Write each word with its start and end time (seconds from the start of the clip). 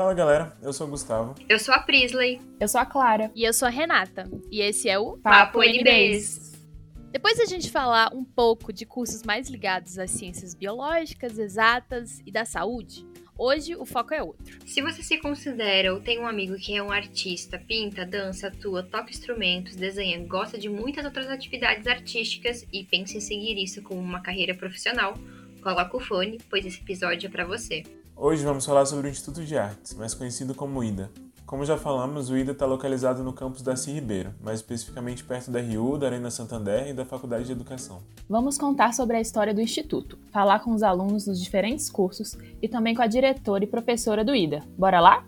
Fala 0.00 0.14
galera, 0.14 0.56
eu 0.62 0.72
sou 0.72 0.86
o 0.86 0.90
Gustavo. 0.90 1.34
Eu 1.46 1.58
sou 1.58 1.74
a 1.74 1.78
Prisley. 1.78 2.40
Eu 2.58 2.66
sou 2.66 2.80
a 2.80 2.86
Clara. 2.86 3.30
E 3.34 3.44
eu 3.44 3.52
sou 3.52 3.68
a 3.68 3.70
Renata. 3.70 4.24
E 4.50 4.62
esse 4.62 4.88
é 4.88 4.98
o 4.98 5.18
Papo, 5.18 5.58
Papo 5.58 5.62
NBs. 5.62 6.58
Depois 7.12 7.36
da 7.36 7.44
gente 7.44 7.70
falar 7.70 8.10
um 8.14 8.24
pouco 8.24 8.72
de 8.72 8.86
cursos 8.86 9.22
mais 9.24 9.50
ligados 9.50 9.98
às 9.98 10.10
ciências 10.10 10.54
biológicas, 10.54 11.38
exatas 11.38 12.22
e 12.24 12.32
da 12.32 12.46
saúde, 12.46 13.06
Hoje 13.36 13.76
o 13.76 13.84
foco 13.84 14.14
é 14.14 14.22
outro. 14.22 14.58
Se 14.66 14.80
você 14.80 15.02
se 15.02 15.18
considera 15.18 15.92
ou 15.92 16.00
tem 16.00 16.18
um 16.18 16.26
amigo 16.26 16.56
que 16.56 16.74
é 16.74 16.82
um 16.82 16.90
artista, 16.90 17.58
pinta, 17.58 18.04
dança, 18.06 18.48
atua, 18.48 18.82
toca 18.82 19.10
instrumentos, 19.10 19.76
desenha, 19.76 20.18
gosta 20.26 20.58
de 20.58 20.68
muitas 20.68 21.04
outras 21.04 21.28
atividades 21.28 21.86
artísticas 21.86 22.66
e 22.72 22.84
pensa 22.84 23.18
em 23.18 23.20
seguir 23.20 23.62
isso 23.62 23.82
como 23.82 24.00
uma 24.00 24.20
carreira 24.20 24.54
profissional, 24.54 25.14
coloca 25.62 25.96
o 25.96 26.00
fone, 26.00 26.38
pois 26.48 26.64
esse 26.64 26.80
episódio 26.80 27.28
é 27.28 27.30
para 27.30 27.46
você. 27.46 27.82
Hoje 28.22 28.44
vamos 28.44 28.66
falar 28.66 28.84
sobre 28.84 29.08
o 29.08 29.10
Instituto 29.10 29.42
de 29.42 29.56
Artes, 29.56 29.94
mais 29.94 30.12
conhecido 30.12 30.54
como 30.54 30.84
IDA. 30.84 31.10
Como 31.46 31.64
já 31.64 31.78
falamos, 31.78 32.28
o 32.28 32.36
IDA 32.36 32.52
está 32.52 32.66
localizado 32.66 33.24
no 33.24 33.32
campus 33.32 33.62
da 33.62 33.74
CI 33.74 33.92
Ribeiro, 33.92 34.34
mais 34.42 34.60
especificamente 34.60 35.24
perto 35.24 35.50
da 35.50 35.58
RU, 35.58 35.96
da 35.96 36.08
Arena 36.08 36.30
Santander 36.30 36.88
e 36.88 36.92
da 36.92 37.06
Faculdade 37.06 37.46
de 37.46 37.52
Educação. 37.52 38.02
Vamos 38.28 38.58
contar 38.58 38.92
sobre 38.92 39.16
a 39.16 39.22
história 39.22 39.54
do 39.54 39.60
Instituto, 39.62 40.18
falar 40.30 40.60
com 40.60 40.74
os 40.74 40.82
alunos 40.82 41.24
dos 41.24 41.42
diferentes 41.42 41.88
cursos 41.88 42.36
e 42.60 42.68
também 42.68 42.94
com 42.94 43.00
a 43.00 43.06
diretora 43.06 43.64
e 43.64 43.66
professora 43.66 44.22
do 44.22 44.34
IDA. 44.34 44.62
Bora 44.76 45.00
lá? 45.00 45.26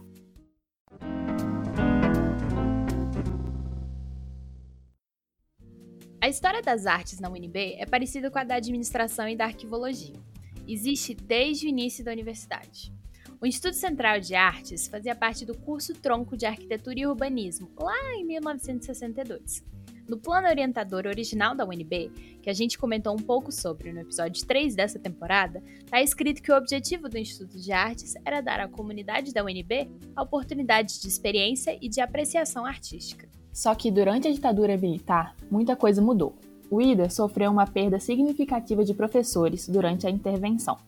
A 6.20 6.28
história 6.28 6.60
das 6.60 6.84
artes 6.84 7.18
na 7.18 7.30
UNB 7.30 7.76
é 7.78 7.86
parecida 7.86 8.30
com 8.30 8.38
a 8.38 8.44
da 8.44 8.56
administração 8.56 9.26
e 9.26 9.34
da 9.34 9.46
arquivologia. 9.46 10.20
Existe 10.66 11.14
desde 11.14 11.66
o 11.66 11.68
início 11.68 12.04
da 12.04 12.12
universidade. 12.12 12.92
O 13.40 13.46
Instituto 13.46 13.74
Central 13.74 14.20
de 14.20 14.34
Artes 14.34 14.86
fazia 14.86 15.16
parte 15.16 15.44
do 15.44 15.56
curso 15.56 15.92
tronco 15.94 16.36
de 16.36 16.46
Arquitetura 16.46 17.00
e 17.00 17.06
Urbanismo, 17.06 17.70
lá 17.76 18.14
em 18.14 18.24
1962. 18.24 19.64
No 20.08 20.18
plano 20.18 20.48
orientador 20.48 21.06
original 21.06 21.54
da 21.54 21.64
UNB, 21.64 22.10
que 22.42 22.50
a 22.50 22.52
gente 22.52 22.78
comentou 22.78 23.12
um 23.14 23.22
pouco 23.22 23.50
sobre 23.50 23.92
no 23.92 24.00
episódio 24.00 24.44
3 24.46 24.74
dessa 24.74 24.98
temporada, 24.98 25.62
está 25.84 26.02
escrito 26.02 26.42
que 26.42 26.52
o 26.52 26.56
objetivo 26.56 27.08
do 27.08 27.18
Instituto 27.18 27.58
de 27.58 27.72
Artes 27.72 28.14
era 28.24 28.40
dar 28.40 28.60
à 28.60 28.68
comunidade 28.68 29.32
da 29.32 29.44
UNB 29.44 29.90
a 30.14 30.22
oportunidade 30.22 31.00
de 31.00 31.08
experiência 31.08 31.78
e 31.80 31.88
de 31.88 32.00
apreciação 32.00 32.66
artística. 32.66 33.28
Só 33.52 33.74
que 33.74 33.90
durante 33.90 34.28
a 34.28 34.32
ditadura 34.32 34.76
militar, 34.76 35.36
muita 35.50 35.76
coisa 35.76 36.00
mudou. 36.00 36.36
O 36.72 36.80
IDA 36.80 37.10
sofreu 37.10 37.50
uma 37.50 37.66
perda 37.66 38.00
significativa 38.00 38.82
de 38.82 38.94
professores 38.94 39.68
durante 39.68 40.06
a 40.06 40.10
intervenção. 40.10 40.78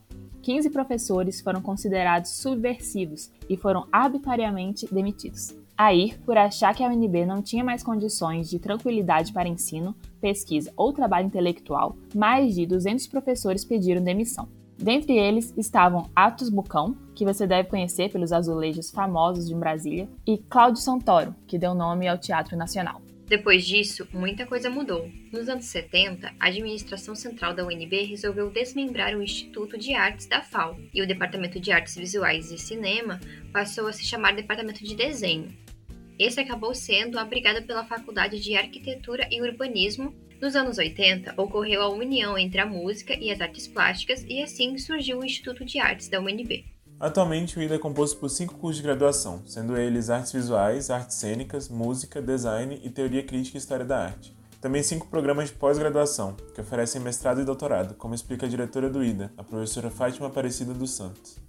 15 0.41 0.71
professores 0.71 1.41
foram 1.41 1.61
considerados 1.61 2.31
subversivos 2.31 3.29
e 3.47 3.55
foram 3.55 3.85
arbitrariamente 3.91 4.91
demitidos. 4.91 5.53
Aí, 5.77 6.15
por 6.25 6.39
achar 6.39 6.73
que 6.73 6.83
a 6.83 6.87
UNB 6.89 7.27
não 7.27 7.39
tinha 7.39 7.63
mais 7.63 7.83
condições 7.83 8.49
de 8.49 8.57
tranquilidade 8.57 9.31
para 9.31 9.47
ensino, 9.47 9.93
pesquisa 10.19 10.73
ou 10.75 10.91
trabalho 10.91 11.27
intelectual, 11.27 11.95
mais 12.15 12.55
de 12.55 12.65
200 12.65 13.05
professores 13.05 13.63
pediram 13.63 14.03
demissão. 14.03 14.47
Dentre 14.75 15.13
eles 15.13 15.53
estavam 15.55 16.09
Atos 16.15 16.49
Bucão, 16.49 16.97
que 17.13 17.23
você 17.23 17.45
deve 17.45 17.69
conhecer 17.69 18.11
pelos 18.11 18.33
azulejos 18.33 18.89
famosos 18.89 19.47
de 19.47 19.53
Brasília, 19.53 20.09
e 20.25 20.39
Cláudio 20.39 20.81
Santoro, 20.81 21.35
que 21.45 21.59
deu 21.59 21.75
nome 21.75 22.07
ao 22.07 22.17
Teatro 22.17 22.57
Nacional. 22.57 23.04
Depois 23.27 23.65
disso, 23.65 24.07
muita 24.13 24.45
coisa 24.45 24.69
mudou. 24.69 25.11
Nos 25.31 25.49
anos 25.49 25.65
70, 25.65 26.31
a 26.39 26.47
administração 26.47 27.15
central 27.15 27.55
da 27.55 27.65
UNB 27.65 28.03
resolveu 28.03 28.51
desmembrar 28.51 29.15
o 29.15 29.21
Instituto 29.23 29.79
de 29.79 29.95
Artes 29.95 30.27
da 30.27 30.43
FAO, 30.43 30.79
e 30.93 31.01
o 31.01 31.07
Departamento 31.07 31.59
de 31.59 31.71
Artes 31.71 31.95
Visuais 31.95 32.51
e 32.51 32.57
Cinema 32.59 33.19
passou 33.51 33.87
a 33.87 33.93
se 33.93 34.05
chamar 34.05 34.35
Departamento 34.35 34.83
de 34.83 34.95
Desenho. 34.95 35.51
Esse 36.19 36.39
acabou 36.39 36.75
sendo 36.75 37.17
abrigado 37.17 37.65
pela 37.65 37.85
Faculdade 37.85 38.39
de 38.39 38.55
Arquitetura 38.55 39.27
e 39.31 39.41
Urbanismo. 39.41 40.13
Nos 40.39 40.55
anos 40.55 40.77
80, 40.77 41.33
ocorreu 41.35 41.81
a 41.81 41.89
união 41.89 42.37
entre 42.37 42.61
a 42.61 42.65
música 42.65 43.15
e 43.15 43.31
as 43.31 43.41
artes 43.41 43.67
plásticas, 43.67 44.23
e 44.29 44.41
assim 44.43 44.77
surgiu 44.77 45.19
o 45.19 45.25
Instituto 45.25 45.65
de 45.65 45.79
Artes 45.79 46.07
da 46.07 46.21
UNB. 46.21 46.74
Atualmente, 47.05 47.59
o 47.59 47.61
IDA 47.61 47.75
é 47.75 47.77
composto 47.77 48.17
por 48.17 48.27
cinco 48.31 48.55
cursos 48.55 48.77
de 48.77 48.81
graduação, 48.81 49.43
sendo 49.45 49.77
eles 49.77 50.09
artes 50.09 50.31
visuais, 50.31 50.89
artes 50.89 51.17
cênicas, 51.17 51.69
música, 51.69 52.19
design 52.19 52.81
e 52.83 52.89
teoria 52.89 53.21
crítica 53.21 53.57
e 53.57 53.59
história 53.59 53.85
da 53.85 54.05
arte. 54.05 54.35
Também 54.59 54.81
cinco 54.81 55.05
programas 55.05 55.49
de 55.49 55.53
pós-graduação, 55.53 56.35
que 56.55 56.61
oferecem 56.61 56.99
mestrado 56.99 57.39
e 57.39 57.45
doutorado, 57.45 57.93
como 57.93 58.15
explica 58.15 58.47
a 58.47 58.49
diretora 58.49 58.89
do 58.89 59.03
IDA, 59.03 59.31
a 59.37 59.43
professora 59.43 59.91
Fátima 59.91 60.25
Aparecida 60.25 60.73
dos 60.73 60.95
Santos. 60.95 61.44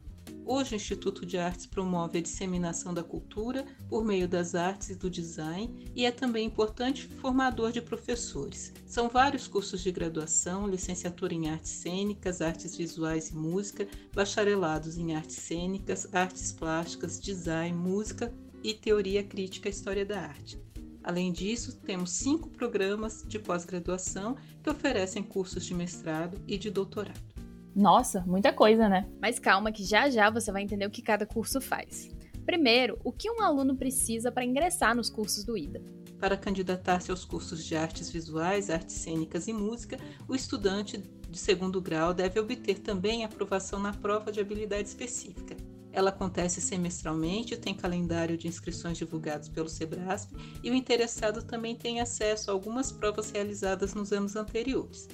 Hoje, 0.48 0.74
o 0.74 0.76
Instituto 0.76 1.26
de 1.26 1.36
Artes 1.38 1.66
promove 1.66 2.18
a 2.18 2.22
disseminação 2.22 2.94
da 2.94 3.02
cultura 3.02 3.66
por 3.88 4.04
meio 4.04 4.28
das 4.28 4.54
artes 4.54 4.90
e 4.90 4.94
do 4.94 5.10
design 5.10 5.90
e 5.92 6.06
é 6.06 6.12
também 6.12 6.46
importante 6.46 7.08
formador 7.20 7.72
de 7.72 7.82
professores. 7.82 8.72
São 8.86 9.08
vários 9.08 9.48
cursos 9.48 9.82
de 9.82 9.90
graduação, 9.90 10.68
licenciatura 10.68 11.34
em 11.34 11.50
artes 11.50 11.72
cênicas, 11.72 12.40
artes 12.40 12.76
visuais 12.76 13.30
e 13.30 13.34
música, 13.34 13.88
bacharelados 14.14 14.96
em 14.96 15.16
artes 15.16 15.34
cênicas, 15.34 16.14
artes 16.14 16.52
plásticas, 16.52 17.20
design, 17.20 17.76
música 17.76 18.32
e 18.62 18.72
teoria 18.72 19.24
crítica 19.24 19.68
e 19.68 19.72
história 19.72 20.06
da 20.06 20.20
arte. 20.20 20.62
Além 21.02 21.32
disso, 21.32 21.76
temos 21.84 22.10
cinco 22.10 22.50
programas 22.50 23.24
de 23.26 23.40
pós-graduação 23.40 24.36
que 24.62 24.70
oferecem 24.70 25.24
cursos 25.24 25.66
de 25.66 25.74
mestrado 25.74 26.40
e 26.46 26.56
de 26.56 26.70
doutorado. 26.70 27.35
Nossa, 27.76 28.24
muita 28.26 28.54
coisa, 28.54 28.88
né? 28.88 29.06
Mas 29.20 29.38
calma 29.38 29.70
que 29.70 29.84
já 29.84 30.08
já 30.08 30.30
você 30.30 30.50
vai 30.50 30.62
entender 30.62 30.86
o 30.86 30.90
que 30.90 31.02
cada 31.02 31.26
curso 31.26 31.60
faz. 31.60 32.08
Primeiro, 32.46 32.98
o 33.04 33.12
que 33.12 33.30
um 33.30 33.42
aluno 33.42 33.76
precisa 33.76 34.32
para 34.32 34.46
ingressar 34.46 34.96
nos 34.96 35.10
cursos 35.10 35.44
do 35.44 35.58
IDA? 35.58 35.82
Para 36.18 36.38
candidatar-se 36.38 37.10
aos 37.10 37.22
cursos 37.22 37.62
de 37.62 37.76
artes 37.76 38.08
visuais, 38.10 38.70
artes 38.70 38.96
cênicas 38.96 39.46
e 39.46 39.52
música, 39.52 39.98
o 40.26 40.34
estudante 40.34 40.96
de 40.96 41.38
segundo 41.38 41.78
grau 41.78 42.14
deve 42.14 42.40
obter 42.40 42.78
também 42.78 43.26
aprovação 43.26 43.78
na 43.78 43.92
prova 43.92 44.32
de 44.32 44.40
habilidade 44.40 44.88
específica. 44.88 45.54
Ela 45.92 46.08
acontece 46.08 46.62
semestralmente, 46.62 47.58
tem 47.58 47.74
calendário 47.74 48.38
de 48.38 48.48
inscrições 48.48 48.96
divulgados 48.96 49.50
pelo 49.50 49.68
SEBRASP 49.68 50.32
e 50.62 50.70
o 50.70 50.74
interessado 50.74 51.42
também 51.42 51.76
tem 51.76 52.00
acesso 52.00 52.50
a 52.50 52.54
algumas 52.54 52.90
provas 52.90 53.30
realizadas 53.30 53.92
nos 53.92 54.14
anos 54.14 54.34
anteriores. 54.34 55.06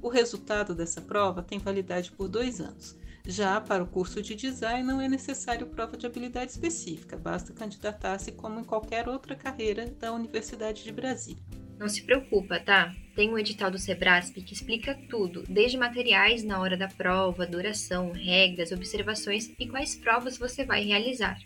O 0.00 0.08
resultado 0.08 0.74
dessa 0.74 1.00
prova 1.00 1.42
tem 1.42 1.58
validade 1.58 2.12
por 2.12 2.28
dois 2.28 2.60
anos. 2.60 2.96
Já 3.26 3.60
para 3.60 3.82
o 3.82 3.86
curso 3.86 4.22
de 4.22 4.34
design 4.34 4.82
não 4.82 5.00
é 5.00 5.08
necessário 5.08 5.66
prova 5.66 5.96
de 5.96 6.06
habilidade 6.06 6.50
específica, 6.50 7.16
basta 7.16 7.52
candidatar-se 7.52 8.32
como 8.32 8.60
em 8.60 8.64
qualquer 8.64 9.08
outra 9.08 9.34
carreira 9.34 9.86
da 10.00 10.12
Universidade 10.12 10.82
de 10.82 10.92
Brasília. 10.92 11.42
Não 11.78 11.88
se 11.88 12.02
preocupa, 12.02 12.58
tá? 12.58 12.94
Tem 13.14 13.30
um 13.30 13.38
edital 13.38 13.70
do 13.70 13.78
Sebrasp 13.78 14.34
que 14.40 14.54
explica 14.54 14.98
tudo, 15.08 15.44
desde 15.48 15.76
materiais 15.76 16.42
na 16.42 16.60
hora 16.60 16.76
da 16.76 16.88
prova, 16.88 17.46
duração, 17.46 18.12
regras, 18.12 18.72
observações 18.72 19.52
e 19.58 19.68
quais 19.68 19.94
provas 19.94 20.38
você 20.38 20.64
vai 20.64 20.84
realizar. 20.84 21.38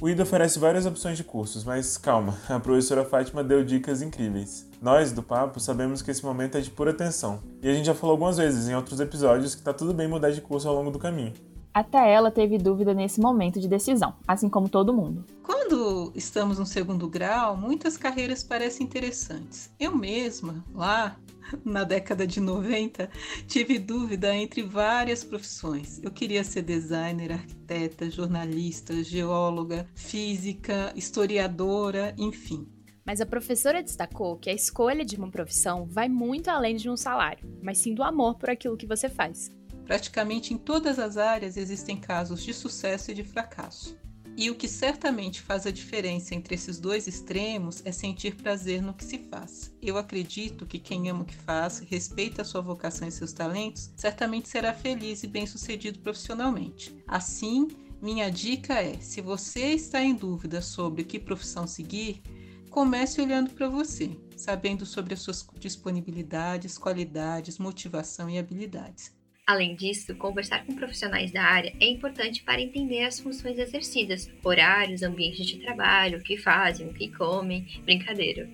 O 0.00 0.08
IDA 0.08 0.22
oferece 0.22 0.60
várias 0.60 0.86
opções 0.86 1.16
de 1.16 1.24
cursos, 1.24 1.64
mas 1.64 1.98
calma, 1.98 2.38
a 2.48 2.60
professora 2.60 3.04
Fátima 3.04 3.42
deu 3.42 3.64
dicas 3.64 4.00
incríveis. 4.00 4.64
Nós, 4.80 5.10
do 5.10 5.24
Papo, 5.24 5.58
sabemos 5.58 6.02
que 6.02 6.10
esse 6.12 6.24
momento 6.24 6.56
é 6.56 6.60
de 6.60 6.70
pura 6.70 6.94
tensão. 6.94 7.40
E 7.60 7.68
a 7.68 7.74
gente 7.74 7.86
já 7.86 7.94
falou 7.96 8.12
algumas 8.12 8.36
vezes 8.36 8.68
em 8.68 8.76
outros 8.76 9.00
episódios 9.00 9.56
que 9.56 9.62
tá 9.62 9.74
tudo 9.74 9.92
bem 9.92 10.06
mudar 10.06 10.30
de 10.30 10.40
curso 10.40 10.68
ao 10.68 10.74
longo 10.76 10.92
do 10.92 11.00
caminho. 11.00 11.32
Até 11.74 12.12
ela 12.12 12.30
teve 12.30 12.58
dúvida 12.58 12.94
nesse 12.94 13.20
momento 13.20 13.58
de 13.58 13.66
decisão, 13.66 14.14
assim 14.26 14.48
como 14.48 14.68
todo 14.68 14.94
mundo. 14.94 15.24
Quando 15.42 16.12
estamos 16.14 16.60
no 16.60 16.66
segundo 16.66 17.08
grau, 17.08 17.56
muitas 17.56 17.96
carreiras 17.96 18.44
parecem 18.44 18.86
interessantes. 18.86 19.68
Eu 19.80 19.96
mesma, 19.96 20.64
lá 20.76 21.16
na 21.64 21.84
década 21.84 22.26
de 22.26 22.40
90, 22.40 23.10
tive 23.46 23.78
dúvida 23.78 24.34
entre 24.34 24.62
várias 24.62 25.24
profissões. 25.24 26.00
Eu 26.02 26.10
queria 26.10 26.44
ser 26.44 26.62
designer, 26.62 27.32
arquiteta, 27.32 28.10
jornalista, 28.10 29.02
geóloga, 29.02 29.86
física, 29.94 30.92
historiadora, 30.94 32.14
enfim. 32.18 32.66
Mas 33.04 33.20
a 33.20 33.26
professora 33.26 33.82
destacou 33.82 34.36
que 34.36 34.50
a 34.50 34.54
escolha 34.54 35.04
de 35.04 35.16
uma 35.16 35.30
profissão 35.30 35.86
vai 35.86 36.08
muito 36.08 36.48
além 36.48 36.76
de 36.76 36.90
um 36.90 36.96
salário, 36.96 37.48
mas 37.62 37.78
sim 37.78 37.94
do 37.94 38.02
amor 38.02 38.36
por 38.36 38.50
aquilo 38.50 38.76
que 38.76 38.86
você 38.86 39.08
faz. 39.08 39.50
Praticamente 39.86 40.52
em 40.52 40.58
todas 40.58 40.98
as 40.98 41.16
áreas 41.16 41.56
existem 41.56 41.96
casos 41.96 42.42
de 42.42 42.52
sucesso 42.52 43.10
e 43.10 43.14
de 43.14 43.24
fracasso. 43.24 43.96
E 44.38 44.50
o 44.50 44.54
que 44.54 44.68
certamente 44.68 45.42
faz 45.42 45.66
a 45.66 45.70
diferença 45.72 46.32
entre 46.32 46.54
esses 46.54 46.78
dois 46.78 47.08
extremos 47.08 47.82
é 47.84 47.90
sentir 47.90 48.36
prazer 48.36 48.80
no 48.80 48.94
que 48.94 49.04
se 49.04 49.18
faz. 49.18 49.74
Eu 49.82 49.98
acredito 49.98 50.64
que 50.64 50.78
quem 50.78 51.10
ama 51.10 51.22
o 51.22 51.24
que 51.24 51.34
faz, 51.34 51.80
respeita 51.80 52.42
a 52.42 52.44
sua 52.44 52.60
vocação 52.60 53.08
e 53.08 53.10
seus 53.10 53.32
talentos, 53.32 53.90
certamente 53.96 54.48
será 54.48 54.72
feliz 54.72 55.24
e 55.24 55.26
bem-sucedido 55.26 55.98
profissionalmente. 55.98 56.96
Assim, 57.04 57.66
minha 58.00 58.30
dica 58.30 58.74
é: 58.74 59.00
se 59.00 59.20
você 59.20 59.72
está 59.72 60.00
em 60.00 60.14
dúvida 60.14 60.62
sobre 60.62 61.02
que 61.02 61.18
profissão 61.18 61.66
seguir, 61.66 62.22
comece 62.70 63.20
olhando 63.20 63.50
para 63.50 63.68
você, 63.68 64.16
sabendo 64.36 64.86
sobre 64.86 65.14
as 65.14 65.20
suas 65.20 65.44
disponibilidades, 65.58 66.78
qualidades, 66.78 67.58
motivação 67.58 68.30
e 68.30 68.38
habilidades. 68.38 69.17
Além 69.48 69.74
disso, 69.74 70.14
conversar 70.14 70.66
com 70.66 70.74
profissionais 70.74 71.32
da 71.32 71.42
área 71.42 71.74
é 71.80 71.88
importante 71.88 72.42
para 72.42 72.60
entender 72.60 73.06
as 73.06 73.18
funções 73.18 73.58
exercidas, 73.58 74.30
horários, 74.44 75.02
ambientes 75.02 75.46
de 75.46 75.56
trabalho, 75.56 76.18
o 76.18 76.22
que 76.22 76.36
fazem, 76.36 76.86
o 76.86 76.92
que 76.92 77.08
comem, 77.08 77.66
brincadeira. 77.82 78.46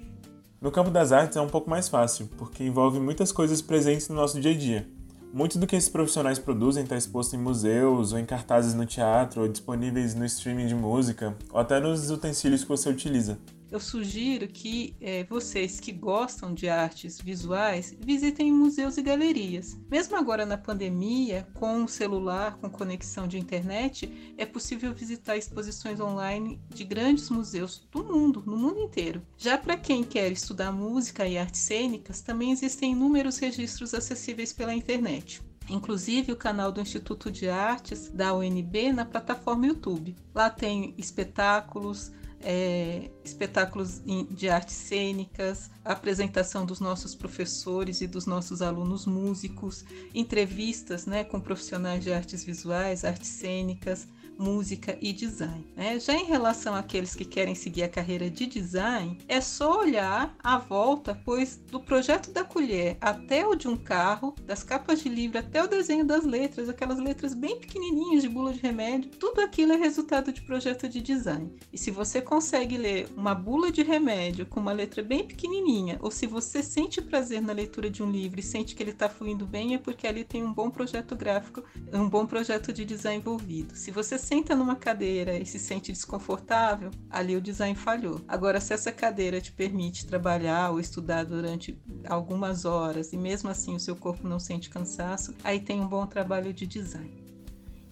No 0.61 0.71
campo 0.71 0.93
das 0.93 1.11
artes 1.11 1.37
é 1.37 1.41
um 1.41 1.49
pouco 1.49 1.69
mais 1.69 1.89
fácil, 1.89 2.31
porque 2.39 2.63
envolve 2.63 3.01
muitas 3.01 3.33
coisas 3.33 3.61
presentes 3.61 4.09
no 4.09 4.15
nosso 4.15 4.41
dia 4.41 4.53
a 4.53 4.57
dia. 4.57 4.89
Muito 5.33 5.59
do 5.59 5.67
que 5.67 5.75
esses 5.75 5.89
profissionais 5.89 6.39
produzem 6.39 6.85
está 6.85 6.97
exposto 6.97 7.35
em 7.35 7.41
museus, 7.41 8.13
ou 8.13 8.19
em 8.21 8.25
cartazes 8.25 8.73
no 8.73 8.87
teatro, 8.87 9.43
ou 9.43 9.49
disponíveis 9.49 10.15
no 10.15 10.25
streaming 10.25 10.69
de 10.69 10.77
música, 10.77 11.37
ou 11.51 11.59
até 11.59 11.81
nos 11.81 12.09
utensílios 12.09 12.63
que 12.63 12.69
você 12.69 12.89
utiliza 12.89 13.37
eu 13.75 13.81
sugiro 13.81 14.47
que 14.47 14.95
é, 15.01 15.25
vocês 15.25 15.81
que 15.81 15.91
gostam 15.91 16.55
de 16.55 16.69
artes 16.69 17.21
visuais 17.21 17.93
visitem 17.99 18.53
museus 18.53 18.97
e 18.97 19.03
galerias. 19.03 19.77
Mesmo 19.91 20.17
agora 20.17 20.47
na 20.47 20.57
pandemia, 20.57 21.45
com 21.55 21.83
o 21.83 21.89
celular, 21.89 22.57
com 22.59 22.71
conexão 22.71 23.27
de 23.27 23.37
internet, 23.37 24.33
é 24.39 24.47
possível 24.47 24.95
visitar 24.95 25.37
exposições 25.37 25.99
online 25.99 26.61
de 26.73 26.85
grandes 26.85 27.29
museus 27.31 27.83
do 27.91 28.05
mundo, 28.05 28.45
no 28.47 28.57
mundo 28.57 28.79
inteiro. 28.79 29.21
Já 29.37 29.59
para 29.59 29.77
quem 29.77 30.05
quer 30.05 30.31
estudar 30.31 30.71
música 30.71 31.27
e 31.27 31.37
artes 31.37 31.63
cênicas, 31.63 32.21
também 32.21 32.53
existem 32.53 32.93
inúmeros 32.93 33.39
registros 33.39 33.93
acessíveis 33.93 34.53
pela 34.53 34.73
internet 34.73 35.43
inclusive 35.67 36.31
o 36.31 36.37
canal 36.37 36.71
do 36.71 36.79
Instituto 36.79 37.31
de 37.31 37.49
Artes 37.49 38.11
da 38.11 38.35
UNB 38.35 38.93
na 38.93 39.07
plataforma 39.07 39.67
YouTube. 39.67 40.15
Lá 40.35 40.51
tem 40.51 40.95
espetáculos, 40.99 42.13
é, 42.45 43.11
espetáculos 43.25 44.03
de 44.31 44.49
artes 44.49 44.75
cênicas, 44.75 45.71
apresentação 45.85 46.67
dos 46.67 46.79
nossos 46.79 47.15
professores 47.15 48.03
e 48.03 48.07
dos 48.07 48.27
nossos 48.27 48.61
alunos 48.61 49.07
músicos, 49.07 49.85
entrevistas 50.15 51.07
né, 51.07 51.25
com 51.25 51.41
profissionais 51.41 52.05
de 52.05 52.13
artes 52.13 52.45
visuais, 52.45 53.05
artes 53.05 53.31
cênicas, 53.31 54.07
música 54.39 54.97
e 55.01 55.13
design. 55.13 55.67
Né? 55.77 55.99
Já 55.99 56.15
em 56.15 56.25
relação 56.25 56.75
àqueles 56.75 57.15
que 57.15 57.25
querem 57.25 57.55
seguir 57.55 57.83
a 57.83 57.89
carreira 57.89 58.31
de 58.31 58.47
design, 58.47 59.19
é 59.29 59.41
só 59.41 59.81
olhar 59.81 60.35
à 60.43 60.59
volta, 60.59 61.21
pois 61.25 61.57
do 61.57 61.81
projeto 61.81 62.31
da 62.31 62.45
colher 62.45 62.97
até 63.01 63.47
o 63.47 63.55
de 63.55 63.69
um 63.69 63.77
carro, 63.77 64.35
das 64.45 64.63
capas 64.63 65.03
de 65.03 65.09
livro 65.09 65.39
até 65.39 65.63
o 65.63 65.69
desenho 65.69 66.05
das 66.05 66.25
letras, 66.25 66.69
aquelas 66.69 66.99
letras 66.99 67.35
bem 67.35 67.59
pequenininhas 67.59 68.23
de 68.23 68.29
bula 68.29 68.53
de 68.53 68.61
remédio, 68.61 69.11
tudo 69.11 69.41
aquilo 69.41 69.73
é 69.73 69.77
resultado 69.77 70.33
de 70.33 70.43
projeto 70.43 70.89
de 70.89 71.01
design. 71.01 71.55
E 71.73 71.79
se 71.79 71.91
você 71.91 72.21
consegue 72.21 72.77
ler 72.77 73.09
uma 73.17 73.35
bula 73.35 73.71
de 73.71 73.83
remédio 73.83 74.47
com 74.47 74.61
uma 74.61 74.73
letra 74.73 75.03
bem 75.03 75.27
pequenininha, 75.27 75.99
ou 76.01 76.11
se 76.11 76.27
você 76.27 76.63
sente 76.63 77.01
prazer 77.01 77.41
na 77.41 77.53
leitura 77.53 77.91
de 77.91 78.03
um 78.03 78.11
livro 78.11 78.41
e 78.41 78.43
sente 78.43 78.75
que 78.75 78.83
ele 78.83 78.91
está 78.91 79.09
fluindo 79.09 79.47
bem, 79.47 79.75
é 79.75 79.79
porque 79.79 80.07
ali 80.07 80.25
tem 80.25 80.43
um 80.45 80.53
bom 80.53 80.71
projeto 80.71 81.15
gráfico, 81.17 81.63
um 81.93 82.09
bom 82.09 82.27
projeto 82.27 82.73
de 82.73 82.85
design 82.85 83.15
envolvido. 83.15 83.75
Se 83.75 83.91
você 83.91 84.19
senta 84.25 84.57
numa 84.57 84.75
cadeira 84.75 85.37
e 85.37 85.45
se 85.45 85.59
sente 85.59 85.93
desconfortável, 85.93 86.91
ali 87.11 87.37
o 87.37 87.41
design 87.41 87.77
falhou. 87.77 88.23
Agora, 88.27 88.59
se 88.59 88.73
essa 88.73 88.91
cadeira 88.91 89.41
te 89.41 89.53
permite 89.53 90.07
trabalhar 90.07 90.71
ou 90.71 90.81
estudar 90.81 91.25
durante 91.25 91.79
algumas 92.09 92.65
horas 92.65 93.13
e 93.13 93.19
mesmo 93.19 93.51
assim 93.51 93.75
o 93.75 93.81
seu 93.81 93.95
corpo 93.95 94.27
não 94.27 94.39
sente 94.39 94.71
cansaço, 94.71 95.35
aí 95.45 95.61
tem 95.61 95.81
um 95.81 95.87
bom 95.87 96.07
trabalho 96.07 96.53
de 96.55 96.67
design. 96.67 97.23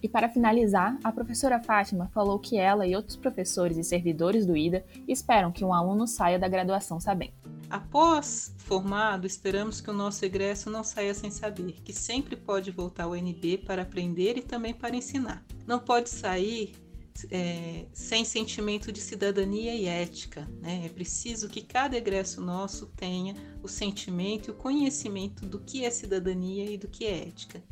E 0.01 0.09
para 0.09 0.27
finalizar, 0.27 0.97
a 1.03 1.11
professora 1.11 1.61
Fátima 1.61 2.09
falou 2.13 2.39
que 2.39 2.57
ela 2.57 2.85
e 2.85 2.95
outros 2.95 3.15
professores 3.15 3.77
e 3.77 3.83
servidores 3.83 4.45
do 4.45 4.57
IDA 4.57 4.83
esperam 5.07 5.51
que 5.51 5.63
um 5.63 5.73
aluno 5.73 6.07
saia 6.07 6.39
da 6.39 6.49
graduação 6.49 6.99
sabendo. 6.99 7.52
Após 7.73 8.53
formado, 8.59 9.25
esperamos 9.25 9.81
que 9.81 9.89
o 9.89 9.93
nosso 9.93 10.23
egresso 10.23 10.69
não 10.69 10.83
saia 10.83 11.11
sem 11.11 11.31
saber, 11.31 11.81
que 11.83 11.91
sempre 11.91 12.35
pode 12.35 12.69
voltar 12.69 13.05
ao 13.05 13.15
NB 13.15 13.63
para 13.65 13.81
aprender 13.81 14.37
e 14.37 14.43
também 14.43 14.75
para 14.75 14.95
ensinar. 14.95 15.43
Não 15.65 15.79
pode 15.79 16.07
sair 16.07 16.75
é, 17.31 17.87
sem 17.91 18.23
sentimento 18.23 18.91
de 18.91 19.01
cidadania 19.01 19.73
e 19.73 19.87
ética. 19.87 20.47
Né? 20.61 20.85
É 20.85 20.89
preciso 20.89 21.49
que 21.49 21.63
cada 21.63 21.97
egresso 21.97 22.41
nosso 22.41 22.85
tenha 22.95 23.33
o 23.63 23.67
sentimento 23.67 24.49
e 24.49 24.51
o 24.51 24.55
conhecimento 24.55 25.43
do 25.43 25.59
que 25.59 25.83
é 25.83 25.89
cidadania 25.89 26.69
e 26.69 26.77
do 26.77 26.87
que 26.87 27.05
é 27.05 27.27
ética. 27.27 27.63